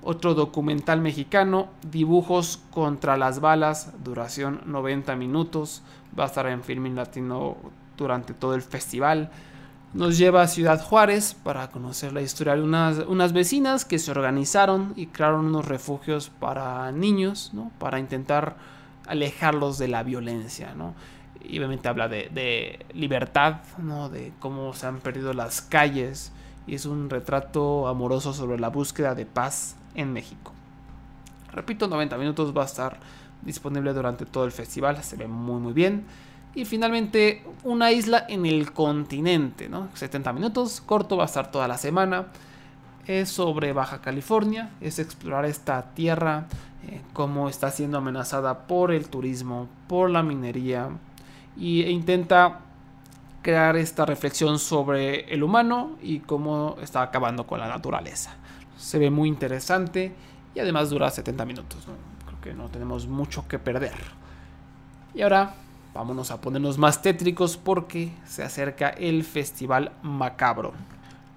Otro 0.03 0.35
documental 0.35 1.01
mexicano, 1.01 1.69
Dibujos 1.89 2.61
contra 2.71 3.17
las 3.17 3.39
balas, 3.39 3.91
duración 4.03 4.61
90 4.65 5.15
minutos, 5.15 5.81
va 6.17 6.25
a 6.25 6.27
estar 6.27 6.47
en 6.47 6.63
filming 6.63 6.95
latino 6.95 7.57
durante 7.97 8.33
todo 8.33 8.53
el 8.53 8.61
festival. 8.61 9.31
Nos 9.93 10.17
lleva 10.17 10.41
a 10.41 10.47
Ciudad 10.47 10.83
Juárez 10.83 11.33
para 11.33 11.69
conocer 11.69 12.13
la 12.13 12.21
historia 12.21 12.55
de 12.55 12.61
unas, 12.61 12.99
unas 13.07 13.33
vecinas 13.33 13.85
que 13.85 13.99
se 13.99 14.11
organizaron 14.11 14.93
y 14.95 15.07
crearon 15.07 15.45
unos 15.45 15.65
refugios 15.65 16.29
para 16.29 16.91
niños, 16.91 17.51
¿no? 17.53 17.71
para 17.79 17.99
intentar 17.99 18.57
alejarlos 19.07 19.77
de 19.77 19.87
la 19.87 20.03
violencia. 20.03 20.73
¿no? 20.75 20.93
y 21.47 21.57
obviamente 21.57 21.87
habla 21.87 22.07
de, 22.07 22.85
libertad, 22.93 23.57
¿no? 23.77 24.09
de 24.09 24.33
cómo 24.39 24.73
se 24.73 24.87
han 24.87 24.99
perdido 24.99 25.33
las 25.33 25.61
calles 25.61 26.31
y 26.65 26.75
es 26.75 26.85
un 26.85 27.09
retrato 27.09 27.87
amoroso 27.87 28.33
sobre 28.33 28.59
la 28.59 28.69
búsqueda 28.69 29.15
de 29.15 29.25
paz 29.25 29.75
en 29.95 30.11
México. 30.13 30.53
Repito, 31.53 31.87
90 31.87 32.17
minutos 32.17 32.55
va 32.55 32.63
a 32.63 32.65
estar 32.65 32.99
disponible 33.41 33.93
durante 33.93 34.25
todo 34.25 34.45
el 34.45 34.51
festival, 34.51 35.01
se 35.03 35.15
ve 35.15 35.27
muy 35.27 35.61
muy 35.61 35.73
bien. 35.73 36.05
Y 36.55 36.65
finalmente, 36.65 37.43
una 37.63 37.91
isla 37.91 38.25
en 38.27 38.45
el 38.45 38.71
continente, 38.73 39.69
¿no? 39.69 39.89
70 39.93 40.33
minutos, 40.33 40.81
corto, 40.81 41.17
va 41.17 41.23
a 41.23 41.27
estar 41.27 41.51
toda 41.51 41.67
la 41.67 41.77
semana. 41.77 42.27
Es 43.05 43.29
sobre 43.29 43.73
Baja 43.73 44.01
California, 44.01 44.71
es 44.81 44.99
explorar 44.99 45.45
esta 45.45 45.93
tierra, 45.93 46.47
eh, 46.87 47.01
cómo 47.13 47.47
está 47.47 47.71
siendo 47.71 47.99
amenazada 47.99 48.67
por 48.67 48.91
el 48.91 49.07
turismo, 49.07 49.67
por 49.87 50.09
la 50.09 50.23
minería, 50.23 50.89
y, 51.55 51.83
e 51.83 51.91
intenta 51.91 52.59
crear 53.41 53.77
esta 53.77 54.05
reflexión 54.05 54.59
sobre 54.59 55.33
el 55.33 55.41
humano 55.41 55.95
y 56.01 56.19
cómo 56.19 56.75
está 56.81 57.01
acabando 57.01 57.47
con 57.47 57.59
la 57.59 57.67
naturaleza. 57.69 58.35
Se 58.77 58.99
ve 58.99 59.09
muy 59.09 59.29
interesante 59.29 60.13
y 60.53 60.59
además 60.59 60.89
dura 60.89 61.09
70 61.09 61.45
minutos. 61.45 61.87
Creo 62.25 62.41
que 62.41 62.53
no 62.53 62.69
tenemos 62.69 63.07
mucho 63.07 63.47
que 63.47 63.57
perder. 63.57 63.93
Y 65.13 65.21
ahora 65.21 65.53
vámonos 65.93 66.31
a 66.31 66.41
ponernos 66.41 66.77
más 66.77 67.01
tétricos 67.01 67.57
porque 67.57 68.11
se 68.25 68.43
acerca 68.43 68.89
el 68.89 69.23
Festival 69.23 69.91
Macabro. 70.01 70.73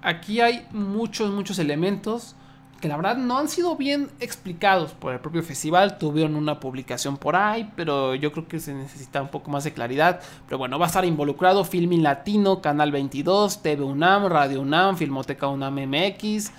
Aquí 0.01 0.41
hay 0.41 0.67
muchos, 0.71 1.31
muchos 1.31 1.59
elementos 1.59 2.35
que 2.81 2.87
la 2.87 2.97
verdad 2.97 3.15
no 3.15 3.37
han 3.37 3.47
sido 3.47 3.77
bien 3.77 4.09
explicados 4.19 4.91
por 4.91 5.13
el 5.13 5.19
propio 5.19 5.43
festival. 5.43 5.99
Tuvieron 5.99 6.35
una 6.35 6.59
publicación 6.59 7.15
por 7.15 7.35
ahí, 7.35 7.71
pero 7.75 8.15
yo 8.15 8.31
creo 8.31 8.47
que 8.47 8.59
se 8.59 8.73
necesita 8.73 9.21
un 9.21 9.29
poco 9.29 9.51
más 9.51 9.63
de 9.63 9.71
claridad. 9.71 10.19
Pero 10.47 10.57
bueno, 10.57 10.79
va 10.79 10.85
a 10.85 10.87
estar 10.87 11.05
involucrado 11.05 11.63
Filmin 11.63 12.01
Latino, 12.01 12.59
Canal 12.59 12.91
22, 12.91 13.61
TV 13.61 13.83
UNAM, 13.83 14.25
Radio 14.25 14.61
UNAM, 14.61 14.97
Filmoteca 14.97 15.47
UNAM 15.47 15.75
MX. 15.87 16.51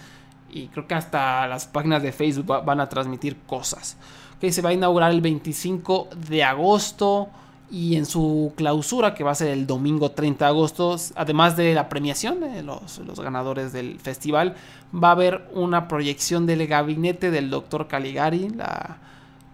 Y 0.50 0.68
creo 0.68 0.86
que 0.86 0.94
hasta 0.94 1.46
las 1.48 1.66
páginas 1.66 2.02
de 2.02 2.12
Facebook 2.12 2.46
van 2.64 2.80
a 2.80 2.88
transmitir 2.88 3.36
cosas. 3.46 3.96
Se 4.40 4.62
va 4.62 4.70
a 4.70 4.72
inaugurar 4.72 5.10
el 5.10 5.20
25 5.20 6.08
de 6.28 6.44
agosto 6.44 7.28
y 7.72 7.96
en 7.96 8.04
su 8.04 8.52
clausura, 8.54 9.14
que 9.14 9.24
va 9.24 9.30
a 9.30 9.34
ser 9.34 9.48
el 9.48 9.66
domingo 9.66 10.10
30 10.10 10.44
de 10.44 10.48
agosto, 10.50 10.94
además 11.16 11.56
de 11.56 11.72
la 11.72 11.88
premiación 11.88 12.40
de 12.40 12.62
los, 12.62 13.00
ganadores 13.16 13.72
del 13.72 13.98
festival, 13.98 14.56
va 14.94 15.08
a 15.08 15.12
haber 15.12 15.48
una 15.54 15.88
proyección 15.88 16.44
del 16.44 16.66
gabinete 16.66 17.30
del 17.30 17.48
Dr. 17.48 17.88
Caligari, 17.88 18.50
la 18.50 18.98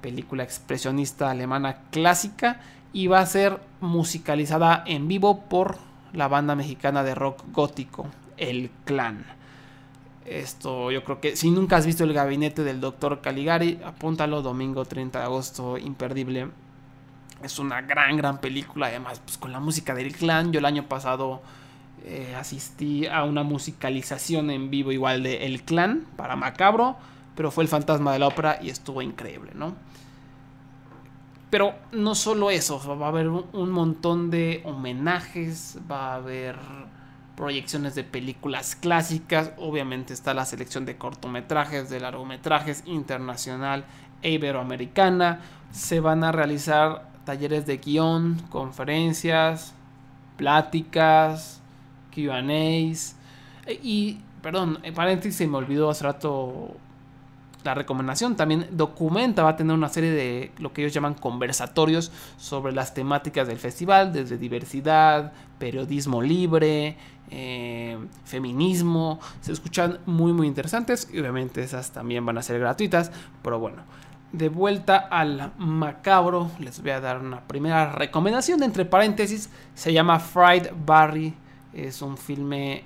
película 0.00 0.42
expresionista 0.42 1.30
alemana 1.30 1.82
clásica, 1.92 2.60
y 2.92 3.06
va 3.06 3.20
a 3.20 3.26
ser 3.26 3.60
musicalizada 3.80 4.82
en 4.84 5.06
vivo 5.06 5.42
por 5.42 5.78
la 6.12 6.26
banda 6.26 6.56
mexicana 6.56 7.04
de 7.04 7.14
rock 7.14 7.44
gótico, 7.52 8.08
El 8.36 8.70
Clan. 8.84 9.26
Esto 10.26 10.90
yo 10.90 11.04
creo 11.04 11.20
que 11.20 11.36
si 11.36 11.52
nunca 11.52 11.76
has 11.76 11.86
visto 11.86 12.02
el 12.02 12.12
gabinete 12.14 12.64
del 12.64 12.80
Dr. 12.80 13.20
Caligari, 13.20 13.78
apúntalo 13.84 14.42
domingo 14.42 14.84
30 14.86 15.20
de 15.20 15.24
agosto, 15.24 15.78
imperdible 15.78 16.48
es 17.42 17.58
una 17.58 17.82
gran, 17.82 18.16
gran 18.16 18.38
película. 18.38 18.86
Además, 18.86 19.20
pues 19.24 19.38
con 19.38 19.52
la 19.52 19.60
música 19.60 19.94
del 19.94 20.14
clan. 20.14 20.52
Yo 20.52 20.58
el 20.58 20.64
año 20.64 20.84
pasado 20.84 21.42
eh, 22.04 22.34
asistí 22.38 23.06
a 23.06 23.24
una 23.24 23.42
musicalización 23.42 24.50
en 24.50 24.70
vivo 24.70 24.92
igual 24.92 25.22
de 25.22 25.46
El 25.46 25.62
Clan 25.62 26.06
para 26.16 26.36
Macabro. 26.36 26.96
Pero 27.34 27.50
fue 27.50 27.64
el 27.64 27.68
fantasma 27.68 28.12
de 28.12 28.18
la 28.18 28.26
ópera 28.26 28.58
y 28.60 28.70
estuvo 28.70 29.00
increíble, 29.02 29.52
¿no? 29.54 29.74
Pero 31.50 31.74
no 31.92 32.14
solo 32.14 32.50
eso, 32.50 32.78
va 32.98 33.06
a 33.06 33.08
haber 33.08 33.28
un 33.28 33.70
montón 33.70 34.30
de 34.30 34.60
homenajes, 34.66 35.78
va 35.90 36.12
a 36.12 36.14
haber 36.16 36.56
proyecciones 37.38 37.94
de 37.94 38.02
películas 38.02 38.74
clásicas, 38.74 39.52
obviamente 39.58 40.12
está 40.12 40.34
la 40.34 40.44
selección 40.44 40.84
de 40.84 40.98
cortometrajes, 40.98 41.88
de 41.88 42.00
largometrajes 42.00 42.82
internacional 42.84 43.84
e 44.22 44.32
iberoamericana, 44.32 45.40
se 45.70 46.00
van 46.00 46.24
a 46.24 46.32
realizar 46.32 47.08
talleres 47.28 47.66
de 47.66 47.76
guion, 47.76 48.40
conferencias, 48.48 49.74
pláticas, 50.38 51.60
QAs. 52.10 53.16
E, 53.66 53.80
y, 53.82 54.20
perdón, 54.40 54.78
en 54.82 54.94
paréntesis 54.94 55.46
me 55.46 55.58
olvidó 55.58 55.90
hace 55.90 56.04
rato 56.04 56.74
la 57.64 57.74
recomendación. 57.74 58.34
También 58.34 58.68
Documenta 58.70 59.42
va 59.42 59.50
a 59.50 59.56
tener 59.56 59.76
una 59.76 59.90
serie 59.90 60.10
de 60.10 60.52
lo 60.58 60.72
que 60.72 60.80
ellos 60.80 60.94
llaman 60.94 61.12
conversatorios 61.12 62.10
sobre 62.38 62.72
las 62.72 62.94
temáticas 62.94 63.46
del 63.46 63.58
festival, 63.58 64.10
desde 64.10 64.38
diversidad, 64.38 65.34
periodismo 65.58 66.22
libre, 66.22 66.96
eh, 67.30 67.98
feminismo. 68.24 69.20
Se 69.42 69.52
escuchan 69.52 69.98
muy, 70.06 70.32
muy 70.32 70.46
interesantes 70.46 71.10
y 71.12 71.18
obviamente 71.18 71.62
esas 71.62 71.90
también 71.92 72.24
van 72.24 72.38
a 72.38 72.42
ser 72.42 72.58
gratuitas. 72.58 73.12
Pero 73.42 73.58
bueno, 73.58 73.82
de 74.32 74.48
vuelta 74.48 74.96
al 74.96 75.52
macabro, 75.56 76.50
les 76.58 76.82
voy 76.82 76.90
a 76.90 77.00
dar 77.00 77.20
una 77.20 77.40
primera 77.40 77.92
recomendación. 77.92 78.62
Entre 78.62 78.84
paréntesis, 78.84 79.50
se 79.74 79.92
llama 79.92 80.20
Fried 80.20 80.68
Barry. 80.84 81.34
Es 81.72 82.02
un 82.02 82.16
filme 82.16 82.84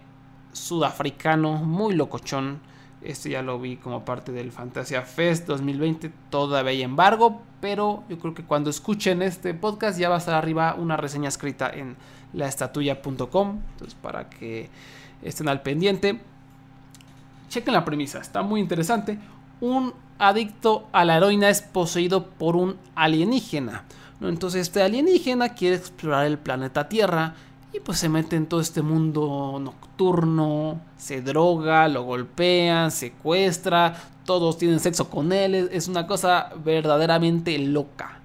sudafricano 0.52 1.54
muy 1.54 1.94
locochón. 1.94 2.60
Este 3.02 3.30
ya 3.30 3.42
lo 3.42 3.58
vi 3.58 3.76
como 3.76 4.04
parte 4.04 4.30
del 4.30 4.52
Fantasia 4.52 5.02
Fest 5.02 5.46
2020. 5.48 6.12
Todavía 6.30 6.70
hay 6.70 6.82
embargo, 6.82 7.42
pero 7.60 8.04
yo 8.08 8.18
creo 8.18 8.34
que 8.34 8.44
cuando 8.44 8.70
escuchen 8.70 9.22
este 9.22 9.54
podcast 9.54 9.98
ya 9.98 10.08
va 10.08 10.16
a 10.16 10.18
estar 10.18 10.34
arriba 10.34 10.74
una 10.78 10.96
reseña 10.96 11.28
escrita 11.28 11.68
en 11.70 11.96
laestatuya.com. 12.32 13.60
Entonces, 13.72 13.96
para 14.00 14.30
que 14.30 14.70
estén 15.22 15.48
al 15.48 15.62
pendiente. 15.62 16.20
Chequen 17.48 17.74
la 17.74 17.84
premisa, 17.84 18.20
está 18.20 18.42
muy 18.42 18.60
interesante. 18.60 19.18
Un 19.60 19.92
adicto 20.22 20.86
a 20.92 21.04
la 21.04 21.16
heroína 21.16 21.50
es 21.50 21.62
poseído 21.62 22.26
por 22.26 22.54
un 22.54 22.76
alienígena. 22.94 23.84
Entonces 24.20 24.62
este 24.62 24.80
alienígena 24.80 25.48
quiere 25.50 25.74
explorar 25.74 26.26
el 26.26 26.38
planeta 26.38 26.88
Tierra 26.88 27.34
y 27.72 27.80
pues 27.80 27.98
se 27.98 28.08
mete 28.08 28.36
en 28.36 28.46
todo 28.46 28.60
este 28.60 28.82
mundo 28.82 29.58
nocturno, 29.60 30.80
se 30.96 31.22
droga, 31.22 31.88
lo 31.88 32.04
golpean, 32.04 32.92
secuestra, 32.92 33.96
todos 34.24 34.58
tienen 34.58 34.78
sexo 34.78 35.10
con 35.10 35.32
él, 35.32 35.68
es 35.72 35.88
una 35.88 36.06
cosa 36.06 36.50
verdaderamente 36.64 37.58
loca. 37.58 38.20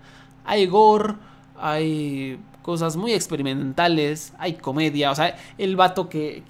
Hay 0.46 0.68
gore, 0.68 1.16
hay 1.60 2.40
cosas 2.62 2.96
muy 2.96 3.14
experimentales, 3.14 4.34
hay 4.38 4.54
comedia, 4.54 5.10
o 5.10 5.16
sea, 5.16 5.36
el 5.58 5.76
vato 5.76 6.10
que, 6.10 6.44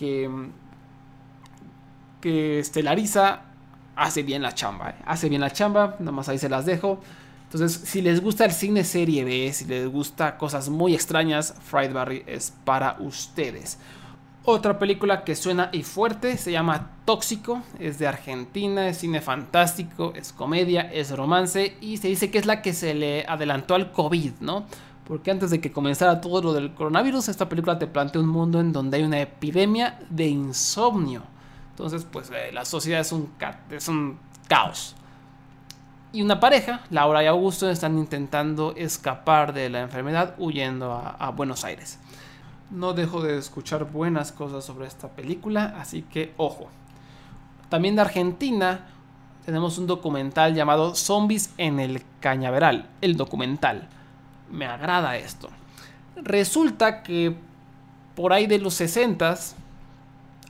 que 2.20 2.60
estelariza 2.60 3.47
hace 3.98 4.24
bien 4.24 4.42
la 4.42 4.54
chamba, 4.54 4.92
¿eh? 4.92 4.96
hace 5.06 5.28
bien 5.28 5.42
la 5.42 5.52
chamba, 5.52 5.96
nomás 6.00 6.30
ahí 6.30 6.38
se 6.38 6.50
las 6.50 6.66
dejo. 6.66 7.02
Entonces, 7.44 7.90
si 7.90 8.02
les 8.02 8.22
gusta 8.22 8.46
el 8.46 8.52
cine 8.52 8.84
serie 8.84 9.24
B, 9.24 9.52
si 9.54 9.66
les 9.66 9.88
gusta 9.88 10.38
cosas 10.38 10.70
muy 10.70 10.94
extrañas, 10.94 11.56
Fried 11.62 11.94
Barry 11.94 12.24
es 12.28 12.54
para 12.66 12.98
ustedes. 13.00 13.80
Otra 14.44 14.80
película 14.80 15.24
que 15.24 15.36
suena 15.36 15.70
y 15.74 15.84
fuerte 15.84 16.38
se 16.38 16.54
llama 16.54 16.92
Tóxico, 17.04 17.64
es 17.80 18.00
de 18.00 18.08
Argentina, 18.08 18.88
es 18.88 18.98
cine 18.98 19.20
fantástico, 19.20 20.14
es 20.16 20.32
comedia, 20.32 20.82
es 20.82 21.16
romance 21.16 21.76
y 21.82 21.98
se 21.98 22.08
dice 22.08 22.32
que 22.32 22.38
es 22.38 22.46
la 22.46 22.62
que 22.62 22.74
se 22.74 22.94
le 22.94 23.26
adelantó 23.28 23.76
al 23.76 23.92
COVID, 23.92 24.34
¿no? 24.40 24.66
Porque 25.06 25.32
antes 25.32 25.50
de 25.52 25.60
que 25.60 25.72
comenzara 25.72 26.22
todo 26.22 26.42
lo 26.42 26.54
del 26.54 26.74
coronavirus, 26.74 27.30
esta 27.30 27.50
película 27.50 27.80
te 27.80 27.88
plantea 27.88 28.22
un 28.22 28.28
mundo 28.28 28.60
en 28.60 28.72
donde 28.72 28.98
hay 28.98 29.04
una 29.04 29.20
epidemia 29.22 30.00
de 30.10 30.28
insomnio. 30.28 31.24
Entonces, 31.78 32.08
pues 32.12 32.32
eh, 32.32 32.50
la 32.52 32.66
sociedad 32.66 33.02
es 33.02 33.12
un, 33.12 34.18
caos. 34.48 34.96
Y 36.12 36.24
una 36.24 36.40
pareja, 36.40 36.82
Laura 36.90 37.24
y 37.24 37.28
Augusto, 37.28 37.70
están 37.70 38.00
intentando 38.00 38.74
escapar 38.76 39.54
de 39.54 39.70
la 39.70 39.82
enfermedad 39.82 40.34
huyendo 40.40 40.92
a, 40.92 41.12
a 41.12 41.30
Buenos 41.30 41.64
Aires. 41.66 42.00
No 42.72 42.94
dejo 42.94 43.22
de 43.22 43.38
escuchar 43.38 43.92
buenas 43.92 44.32
cosas 44.32 44.66
sobre 44.66 44.88
esta 44.88 45.10
película, 45.10 45.76
así 45.80 46.02
que 46.02 46.34
ojo. 46.38 46.68
También 47.70 47.96
de 47.96 48.02
Argentina 48.02 48.88
tenemos 49.46 49.78
un 49.78 49.86
documental 49.86 50.56
llamado 50.56 50.96
Zombies 50.96 51.54
en 51.60 51.80
el 51.80 52.02
Cañaveral, 52.22 52.90
el 53.02 53.18
documental. 53.18 53.88
Me 54.50 54.66
agrada 54.66 55.16
esto. 55.18 55.50
Resulta 56.16 57.04
que 57.04 57.36
por 58.16 58.34
ahí 58.34 58.48
de 58.48 58.58
los 58.58 58.74
60 58.74 59.36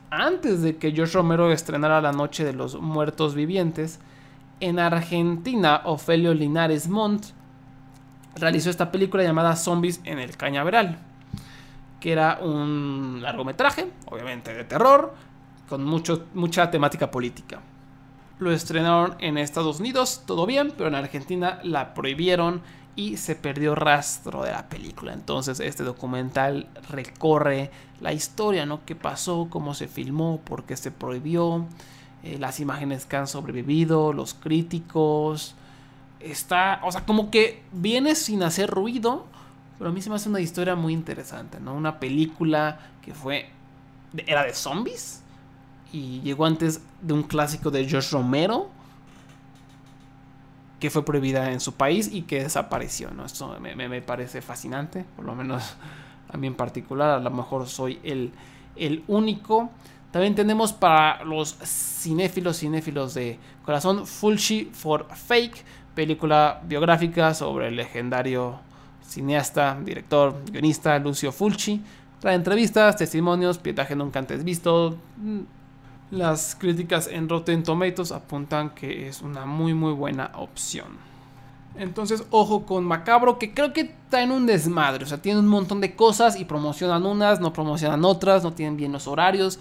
antes 0.10 0.62
de 0.62 0.78
que 0.78 0.92
George 0.92 1.14
Romero 1.14 1.52
estrenara 1.52 2.02
La 2.02 2.12
Noche 2.12 2.44
de 2.44 2.54
los 2.54 2.80
Muertos 2.80 3.36
Vivientes, 3.36 4.00
en 4.60 4.80
Argentina 4.80 5.82
Ofelio 5.86 6.34
Linares 6.34 6.88
Montt 6.88 7.26
realizó 8.36 8.70
esta 8.70 8.92
película 8.92 9.24
llamada 9.24 9.56
Zombies 9.56 10.02
en 10.04 10.20
el 10.20 10.36
Cañaveral, 10.38 11.00
que 12.00 12.12
era 12.12 12.40
un 12.42 13.20
largometraje, 13.22 13.92
obviamente 14.06 14.54
de 14.54 14.64
terror, 14.64 15.14
con 15.68 15.84
mucho, 15.84 16.26
mucha 16.34 16.72
temática 16.72 17.12
política. 17.12 17.60
Lo 18.40 18.52
estrenaron 18.52 19.16
en 19.20 19.38
Estados 19.38 19.80
Unidos, 19.80 20.24
todo 20.26 20.46
bien, 20.46 20.72
pero 20.78 20.90
en 20.90 20.96
Argentina 20.96 21.60
la 21.64 21.94
prohibieron 21.94 22.62
y 22.98 23.18
se 23.18 23.36
perdió 23.36 23.76
rastro 23.76 24.44
de 24.44 24.52
la 24.52 24.68
película. 24.68 25.14
Entonces 25.14 25.62
este 25.62 25.84
documental 25.84 26.68
recorre 26.90 27.72
la 28.02 28.12
historia, 28.12 28.66
¿no? 28.66 28.84
¿Qué 28.86 28.96
pasó? 28.96 29.48
¿Cómo 29.50 29.76
se 29.76 29.88
filmó? 29.88 30.42
¿Por 30.42 30.64
qué 30.64 30.76
se 30.76 30.92
prohibió? 30.92 31.68
Eh, 32.24 32.38
las 32.40 32.60
imágenes 32.60 33.06
que 33.06 33.16
han 33.16 33.28
sobrevivido, 33.28 34.12
los 34.14 34.34
críticos. 34.34 35.54
Está, 36.20 36.82
o 36.84 36.92
sea, 36.92 37.06
como 37.06 37.30
que 37.30 37.62
viene 37.72 38.16
sin 38.16 38.42
hacer 38.42 38.72
ruido, 38.72 39.28
pero 39.78 39.92
a 39.92 39.94
mí 39.94 40.02
se 40.02 40.10
me 40.10 40.16
hace 40.16 40.28
una 40.28 40.40
historia 40.40 40.76
muy 40.76 40.92
interesante, 40.92 41.60
¿no? 41.60 41.76
Una 41.76 42.00
película 42.00 42.80
que 43.04 43.14
fue, 43.14 43.52
era 44.26 44.44
de 44.44 44.56
zombies 44.56 45.22
y 45.94 46.20
llegó 46.22 46.48
antes 46.48 46.82
de 47.02 47.14
un 47.14 47.22
clásico 47.22 47.70
de 47.70 47.88
George 47.88 48.10
Romero 48.12 48.72
que 50.80 50.90
fue 50.90 51.04
prohibida 51.04 51.52
en 51.52 51.60
su 51.60 51.74
país 51.74 52.10
y 52.12 52.24
que 52.24 52.44
desapareció. 52.44 53.12
¿no? 53.12 53.26
Esto 53.26 53.58
me, 53.60 53.76
me, 53.76 54.02
parece 54.02 54.42
fascinante, 54.42 55.06
por 55.16 55.26
lo 55.26 55.36
menos 55.36 55.76
a 56.30 56.38
mí 56.38 56.48
en 56.48 56.56
particular, 56.56 57.10
a 57.10 57.20
lo 57.20 57.32
mejor 57.32 57.68
soy 57.68 58.00
el, 58.04 58.32
el 58.76 59.04
único. 59.08 59.70
También 60.12 60.36
tenemos 60.36 60.74
para 60.74 61.24
los 61.24 61.58
cinéfilos, 61.64 62.60
cinéfilos 62.60 63.14
de 63.14 63.40
corazón, 63.66 64.06
Fulci 64.06 64.70
for 64.72 65.08
Fake, 65.14 65.64
película 65.96 66.62
biográfica 66.64 67.34
sobre 67.34 67.70
el 67.70 67.76
legendario 67.76 68.60
cineasta, 69.08 69.78
director, 69.84 70.36
guionista 70.52 70.98
Lucio 71.00 71.32
Fulci. 71.32 71.82
Trae 72.20 72.36
entrevistas, 72.36 72.96
testimonios, 72.96 73.58
pietaje 73.58 73.96
nunca 73.96 74.20
antes 74.20 74.44
visto, 74.44 74.98
las 76.12 76.56
críticas 76.56 77.08
en 77.08 77.28
Rotten 77.28 77.64
Tomatoes 77.64 78.12
apuntan 78.12 78.70
que 78.72 79.08
es 79.08 79.22
una 79.22 79.46
muy 79.46 79.74
muy 79.74 79.94
buena 79.94 80.32
opción. 80.36 81.08
Entonces, 81.76 82.24
ojo 82.32 82.66
con 82.66 82.86
Macabro, 82.86 83.38
que 83.38 83.54
creo 83.54 83.72
que 83.72 83.82
está 83.82 84.24
en 84.24 84.32
un 84.32 84.46
desmadre. 84.48 85.04
O 85.04 85.08
sea, 85.08 85.22
tiene 85.22 85.40
un 85.40 85.48
montón 85.48 85.80
de 85.80 85.96
cosas 85.96 86.40
y 86.40 86.46
promocionan 86.46 87.06
unas, 87.06 87.40
no 87.40 87.54
promocionan 87.54 88.04
otras, 88.04 88.44
no 88.44 88.54
tienen 88.54 88.78
bien 88.78 88.92
los 88.92 89.08
horarios. 89.08 89.60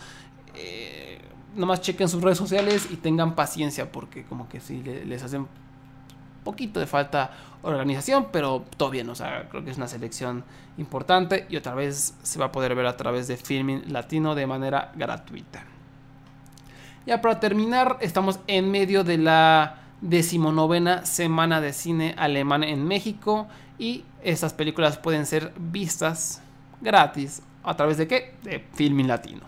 Eh, 0.55 1.21
nomás 1.55 1.83
chequen 1.83 2.09
sus 2.09 2.23
redes 2.23 2.39
sociales 2.39 2.89
y 2.91 2.97
tengan 2.97 3.35
paciencia, 3.35 3.93
porque 3.93 4.25
como 4.25 4.49
que 4.49 4.61
sí 4.61 4.83
les 4.83 5.23
hacen 5.23 5.47
poquito 6.43 6.81
de 6.81 6.87
falta 6.87 7.33
organización, 7.63 8.29
pero 8.33 8.65
todo 8.79 8.89
bien. 8.89 9.11
O 9.11 9.15
sea, 9.15 9.49
creo 9.51 9.63
que 9.63 9.71
es 9.71 9.77
una 9.77 9.89
selección 9.89 10.45
importante 10.79 11.47
y 11.51 11.57
otra 11.57 11.75
vez 11.75 12.15
se 12.23 12.39
va 12.39 12.47
a 12.47 12.53
poder 12.53 12.75
ver 12.75 12.87
a 12.87 12.97
través 12.97 13.29
de 13.29 13.37
Filming 13.37 13.93
Latino 13.93 14.35
de 14.35 14.47
manera 14.47 14.93
gratuita. 14.95 15.76
Ya 17.07 17.21
para 17.21 17.39
terminar, 17.39 17.99
estamos 18.01 18.41
en 18.49 18.69
medio 18.69 19.05
de 19.05 19.17
la 19.17 19.77
decimonovena 20.01 21.07
semana 21.07 21.61
de 21.61 21.73
cine 21.73 22.17
alemán 22.19 22.65
en 22.65 22.85
México 22.85 23.47
y 23.79 24.03
estas 24.25 24.53
películas 24.53 24.99
pueden 24.99 25.25
ser 25.25 25.53
vistas 25.57 26.43
gratis. 26.81 27.43
¿A 27.63 27.77
través 27.77 27.97
de 27.99 28.09
qué? 28.09 28.35
De 28.43 28.59
Filming 28.73 29.07
Latino. 29.07 29.43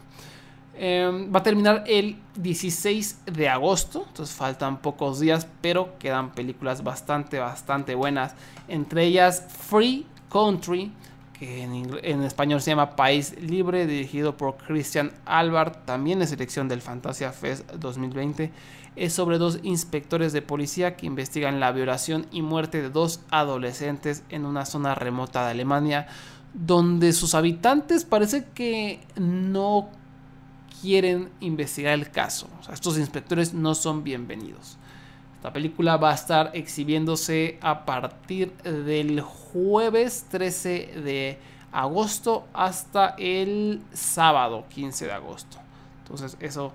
Em, 0.77 1.35
va 1.35 1.41
a 1.41 1.43
terminar 1.43 1.83
el 1.89 2.23
16 2.37 3.23
de 3.27 3.49
agosto, 3.49 4.05
entonces 4.07 4.37
faltan 4.37 4.79
pocos 4.79 5.19
días, 5.19 5.49
pero 5.61 5.99
quedan 5.99 6.31
películas 6.31 6.85
bastante, 6.85 7.41
bastante 7.41 7.97
buenas. 7.97 8.37
Entre 8.69 9.05
ellas 9.05 9.45
Free 9.69 10.07
Country, 10.31 10.93
que 11.39 11.63
en, 11.63 12.23
español 12.23 12.61
se 12.61 12.71
llama 12.71 12.97
País 12.97 13.35
Libre, 13.41 13.87
dirigido 13.87 14.37
por 14.37 14.57
Christian 14.57 15.13
Albert, 15.25 15.85
también 15.85 16.21
es 16.21 16.31
selección 16.31 16.69
del 16.69 16.83
Fantasia 16.83 17.33
Fest 17.33 17.71
2020. 17.73 18.51
Es 18.97 19.13
sobre 19.13 19.39
dos 19.39 19.61
inspectores 19.63 20.33
de 20.33 20.43
policía 20.43 20.97
que 20.97 21.07
investigan 21.07 21.61
la 21.61 21.71
violación 21.71 22.27
y 22.33 22.43
muerte 22.43 22.83
de 22.83 22.91
dos 22.91 23.21
adolescentes 23.31 24.25
en 24.31 24.45
una 24.45 24.65
zona 24.65 24.97
remota 24.97 25.45
de 25.45 25.53
Alemania, 25.53 26.09
donde 26.55 27.13
sus 27.13 27.35
habitantes 27.35 28.05
parece 28.05 28.47
que 28.55 29.01
no 29.17 29.91
quieren 30.81 31.29
investigar 31.39 31.95
el 31.95 32.11
caso. 32.11 32.49
estos 32.73 32.99
inspectores 32.99 33.55
no 33.55 33.77
son 33.77 34.03
bienvenidos. 34.03 34.77
Esta 35.39 35.53
película 35.53 35.97
va 35.97 36.11
a 36.11 36.15
estar 36.15 36.51
exhibiéndose 36.53 37.61
a 37.61 37.85
partir 37.85 38.53
del 38.57 39.21
jueves 39.21 40.27
13 40.31 41.01
de 41.05 41.39
agosto 41.71 42.49
hasta 42.53 43.15
el 43.19 43.81
sábado 43.93 44.65
15 44.69 45.07
de 45.07 45.13
agosto. 45.13 45.59
Entonces 46.03 46.37
eso 46.41 46.73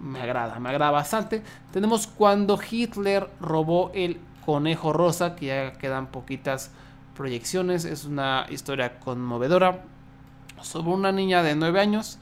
me 0.00 0.22
agrada, 0.22 0.58
me 0.58 0.70
agrada 0.70 0.90
bastante. 0.90 1.42
Tenemos 1.70 2.06
cuando 2.06 2.58
Hitler 2.58 3.28
robó 3.40 3.90
el 3.92 4.18
conejo 4.46 4.94
rosa, 4.94 5.36
que 5.36 5.46
ya 5.46 5.72
quedan 5.74 6.06
poquitas 6.06 6.70
proyecciones. 7.14 7.84
Es 7.84 8.06
una 8.06 8.46
historia 8.48 9.00
conmovedora 9.00 9.82
sobre 10.62 10.92
una 10.92 11.12
niña 11.12 11.42
de 11.42 11.54
9 11.54 11.78
años 11.78 12.18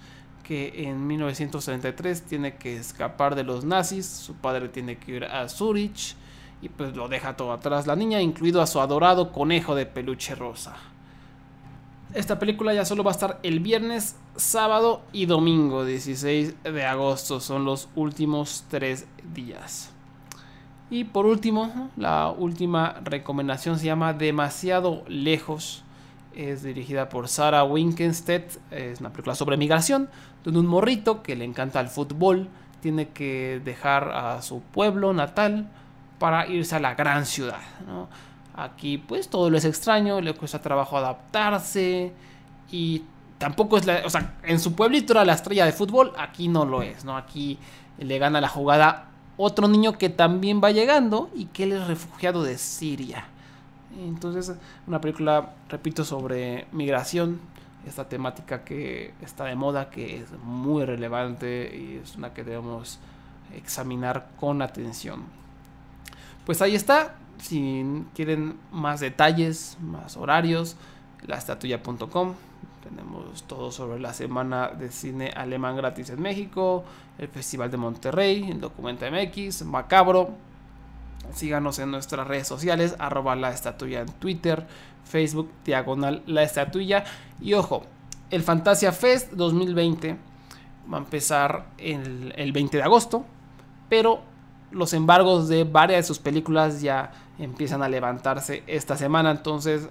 que 0.46 0.88
en 0.88 1.04
1933 1.08 2.22
tiene 2.22 2.54
que 2.54 2.76
escapar 2.76 3.34
de 3.34 3.42
los 3.42 3.64
nazis, 3.64 4.06
su 4.06 4.34
padre 4.34 4.68
tiene 4.68 4.96
que 4.96 5.16
ir 5.16 5.24
a 5.24 5.48
Zurich 5.48 6.14
y 6.62 6.68
pues 6.68 6.94
lo 6.94 7.08
deja 7.08 7.36
todo 7.36 7.52
atrás 7.52 7.88
la 7.88 7.96
niña, 7.96 8.20
incluido 8.20 8.62
a 8.62 8.68
su 8.68 8.80
adorado 8.80 9.32
conejo 9.32 9.74
de 9.74 9.86
peluche 9.86 10.36
rosa. 10.36 10.76
Esta 12.14 12.38
película 12.38 12.72
ya 12.72 12.84
solo 12.84 13.02
va 13.02 13.10
a 13.10 13.14
estar 13.14 13.40
el 13.42 13.58
viernes, 13.58 14.14
sábado 14.36 15.02
y 15.12 15.26
domingo 15.26 15.84
16 15.84 16.62
de 16.62 16.84
agosto, 16.84 17.40
son 17.40 17.64
los 17.64 17.88
últimos 17.96 18.64
tres 18.70 19.06
días. 19.34 19.90
Y 20.90 21.04
por 21.04 21.26
último, 21.26 21.90
la 21.96 22.30
última 22.30 23.00
recomendación 23.02 23.80
se 23.80 23.86
llama 23.86 24.12
Demasiado 24.12 25.02
Lejos 25.08 25.82
es 26.36 26.62
dirigida 26.62 27.08
por 27.08 27.28
Sarah 27.28 27.64
Winkenstedt, 27.64 28.58
es 28.70 29.00
una 29.00 29.10
película 29.10 29.34
sobre 29.34 29.56
migración, 29.56 30.08
donde 30.44 30.60
un 30.60 30.66
morrito 30.66 31.22
que 31.22 31.34
le 31.34 31.44
encanta 31.44 31.80
el 31.80 31.88
fútbol 31.88 32.48
tiene 32.80 33.08
que 33.08 33.60
dejar 33.64 34.10
a 34.10 34.42
su 34.42 34.60
pueblo 34.60 35.12
natal 35.12 35.68
para 36.18 36.46
irse 36.46 36.76
a 36.76 36.80
la 36.80 36.94
gran 36.94 37.26
ciudad. 37.26 37.60
Aquí 38.54 38.98
pues 38.98 39.28
todo 39.28 39.50
lo 39.50 39.58
es 39.58 39.64
extraño, 39.64 40.20
le 40.20 40.34
cuesta 40.34 40.60
trabajo 40.60 40.96
adaptarse 40.96 42.12
y 42.70 43.02
tampoco 43.38 43.76
es 43.78 43.86
la, 43.86 44.02
o 44.04 44.10
sea, 44.10 44.36
en 44.42 44.60
su 44.60 44.74
pueblito 44.74 45.12
era 45.14 45.24
la 45.24 45.32
estrella 45.32 45.66
de 45.66 45.72
fútbol, 45.72 46.12
aquí 46.18 46.48
no 46.48 46.64
lo 46.64 46.82
es, 46.82 47.04
¿no? 47.04 47.16
Aquí 47.16 47.58
le 47.98 48.18
gana 48.18 48.40
la 48.40 48.48
jugada 48.48 49.06
otro 49.36 49.68
niño 49.68 49.98
que 49.98 50.08
también 50.08 50.60
va 50.62 50.70
llegando 50.70 51.30
y 51.34 51.46
que 51.46 51.64
él 51.64 51.72
es 51.72 51.86
refugiado 51.86 52.42
de 52.42 52.56
Siria. 52.56 53.26
Entonces, 53.98 54.52
una 54.86 55.00
película, 55.00 55.54
repito, 55.68 56.04
sobre 56.04 56.66
migración, 56.72 57.40
esta 57.86 58.08
temática 58.08 58.64
que 58.64 59.14
está 59.22 59.44
de 59.44 59.54
moda, 59.54 59.90
que 59.90 60.18
es 60.18 60.28
muy 60.44 60.84
relevante 60.84 61.74
y 61.74 62.00
es 62.02 62.16
una 62.16 62.34
que 62.34 62.44
debemos 62.44 62.98
examinar 63.54 64.28
con 64.38 64.60
atención. 64.60 65.24
Pues 66.44 66.62
ahí 66.62 66.74
está. 66.74 67.16
Si 67.40 67.84
quieren 68.14 68.56
más 68.72 69.00
detalles, 69.00 69.76
más 69.80 70.16
horarios, 70.16 70.76
lastatuya.com. 71.26 72.34
Tenemos 72.82 73.42
todo 73.44 73.72
sobre 73.72 74.00
la 74.00 74.12
semana 74.12 74.68
de 74.68 74.90
cine 74.90 75.32
alemán 75.34 75.76
gratis 75.76 76.10
en 76.10 76.22
México, 76.22 76.84
el 77.18 77.28
Festival 77.28 77.70
de 77.70 77.76
Monterrey, 77.76 78.48
el 78.50 78.60
Documento 78.60 79.04
MX, 79.10 79.64
Macabro, 79.64 80.30
Síganos 81.34 81.78
en 81.78 81.90
nuestras 81.90 82.26
redes 82.26 82.48
sociales, 82.48 82.96
arroba 82.98 83.36
la 83.36 83.50
estatuilla 83.50 84.00
en 84.00 84.08
Twitter, 84.08 84.66
Facebook, 85.04 85.50
diagonal 85.64 86.22
la 86.26 86.42
estatuilla. 86.42 87.04
Y 87.40 87.54
ojo, 87.54 87.84
el 88.30 88.42
Fantasia 88.42 88.92
Fest 88.92 89.32
2020 89.32 90.16
va 90.92 90.98
a 90.98 91.00
empezar 91.00 91.66
el, 91.78 92.32
el 92.36 92.52
20 92.52 92.76
de 92.76 92.82
agosto, 92.82 93.24
pero 93.88 94.20
los 94.70 94.92
embargos 94.92 95.48
de 95.48 95.64
varias 95.64 96.00
de 96.00 96.08
sus 96.08 96.18
películas 96.18 96.80
ya 96.80 97.12
empiezan 97.38 97.82
a 97.82 97.88
levantarse 97.88 98.62
esta 98.66 98.96
semana. 98.96 99.30
Entonces, 99.30 99.88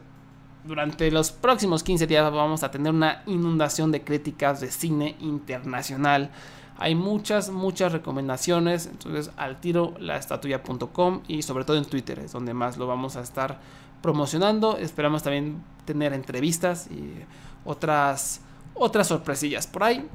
durante 0.65 1.12
los 1.12 1.32
próximos 1.32 1.84
15 1.84 2.08
días 2.08 2.32
vamos 2.32 2.63
a 2.63 2.71
tener 2.71 2.91
una 2.91 3.21
inundación 3.28 3.91
de 3.91 4.04
críticas 4.04 4.60
de 4.60 4.71
cine 4.71 5.15
internacional. 5.19 6.32
Hay 6.77 6.95
muchas, 6.95 7.49
muchas 7.49 7.91
recomendaciones. 7.91 8.88
Entonces, 8.88 9.31
al 9.38 9.59
tiro 9.59 9.93
laestatuya.com 9.99 11.21
y 11.27 11.41
sobre 11.41 11.63
todo 11.63 11.77
en 11.77 11.85
Twitter 11.85 12.19
es 12.19 12.31
donde 12.31 12.53
más 12.53 12.77
lo 12.77 12.88
vamos 12.88 13.15
a 13.15 13.21
estar 13.21 13.59
promocionando. 14.01 14.77
Esperamos 14.77 15.23
también 15.23 15.63
tener 15.85 16.13
entrevistas 16.13 16.88
y 16.91 17.13
otras, 17.63 18.41
otras 18.73 19.07
sorpresillas 19.07 19.67
por 19.67 19.83
ahí. 19.83 20.07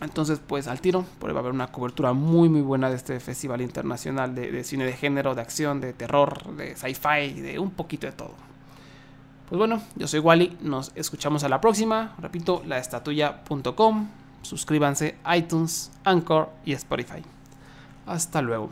Entonces, 0.00 0.40
pues 0.46 0.66
al 0.66 0.80
tiro, 0.80 1.06
por 1.18 1.32
va 1.32 1.36
a 1.36 1.40
haber 1.40 1.52
una 1.52 1.68
cobertura 1.68 2.12
muy, 2.12 2.50
muy 2.50 2.60
buena 2.60 2.90
de 2.90 2.96
este 2.96 3.18
Festival 3.18 3.62
Internacional 3.62 4.34
de, 4.34 4.52
de 4.52 4.62
Cine 4.62 4.84
de 4.84 4.92
Género, 4.92 5.34
de 5.34 5.40
Acción, 5.40 5.80
de 5.80 5.94
Terror, 5.94 6.54
de 6.54 6.76
Sci-Fi, 6.76 7.40
de 7.40 7.58
un 7.58 7.70
poquito 7.70 8.06
de 8.06 8.12
todo. 8.12 8.34
Pues 9.48 9.58
bueno, 9.58 9.80
yo 9.94 10.08
soy 10.08 10.20
Wally, 10.20 10.58
nos 10.60 10.92
escuchamos 10.96 11.44
a 11.44 11.48
la 11.48 11.60
próxima. 11.60 12.14
Repito, 12.18 12.62
laestatuya.com. 12.66 14.25
Suscríbanse 14.46 15.16
iTunes, 15.36 15.90
Anchor 16.04 16.50
y 16.64 16.72
Spotify. 16.72 17.22
Hasta 18.06 18.40
luego. 18.40 18.70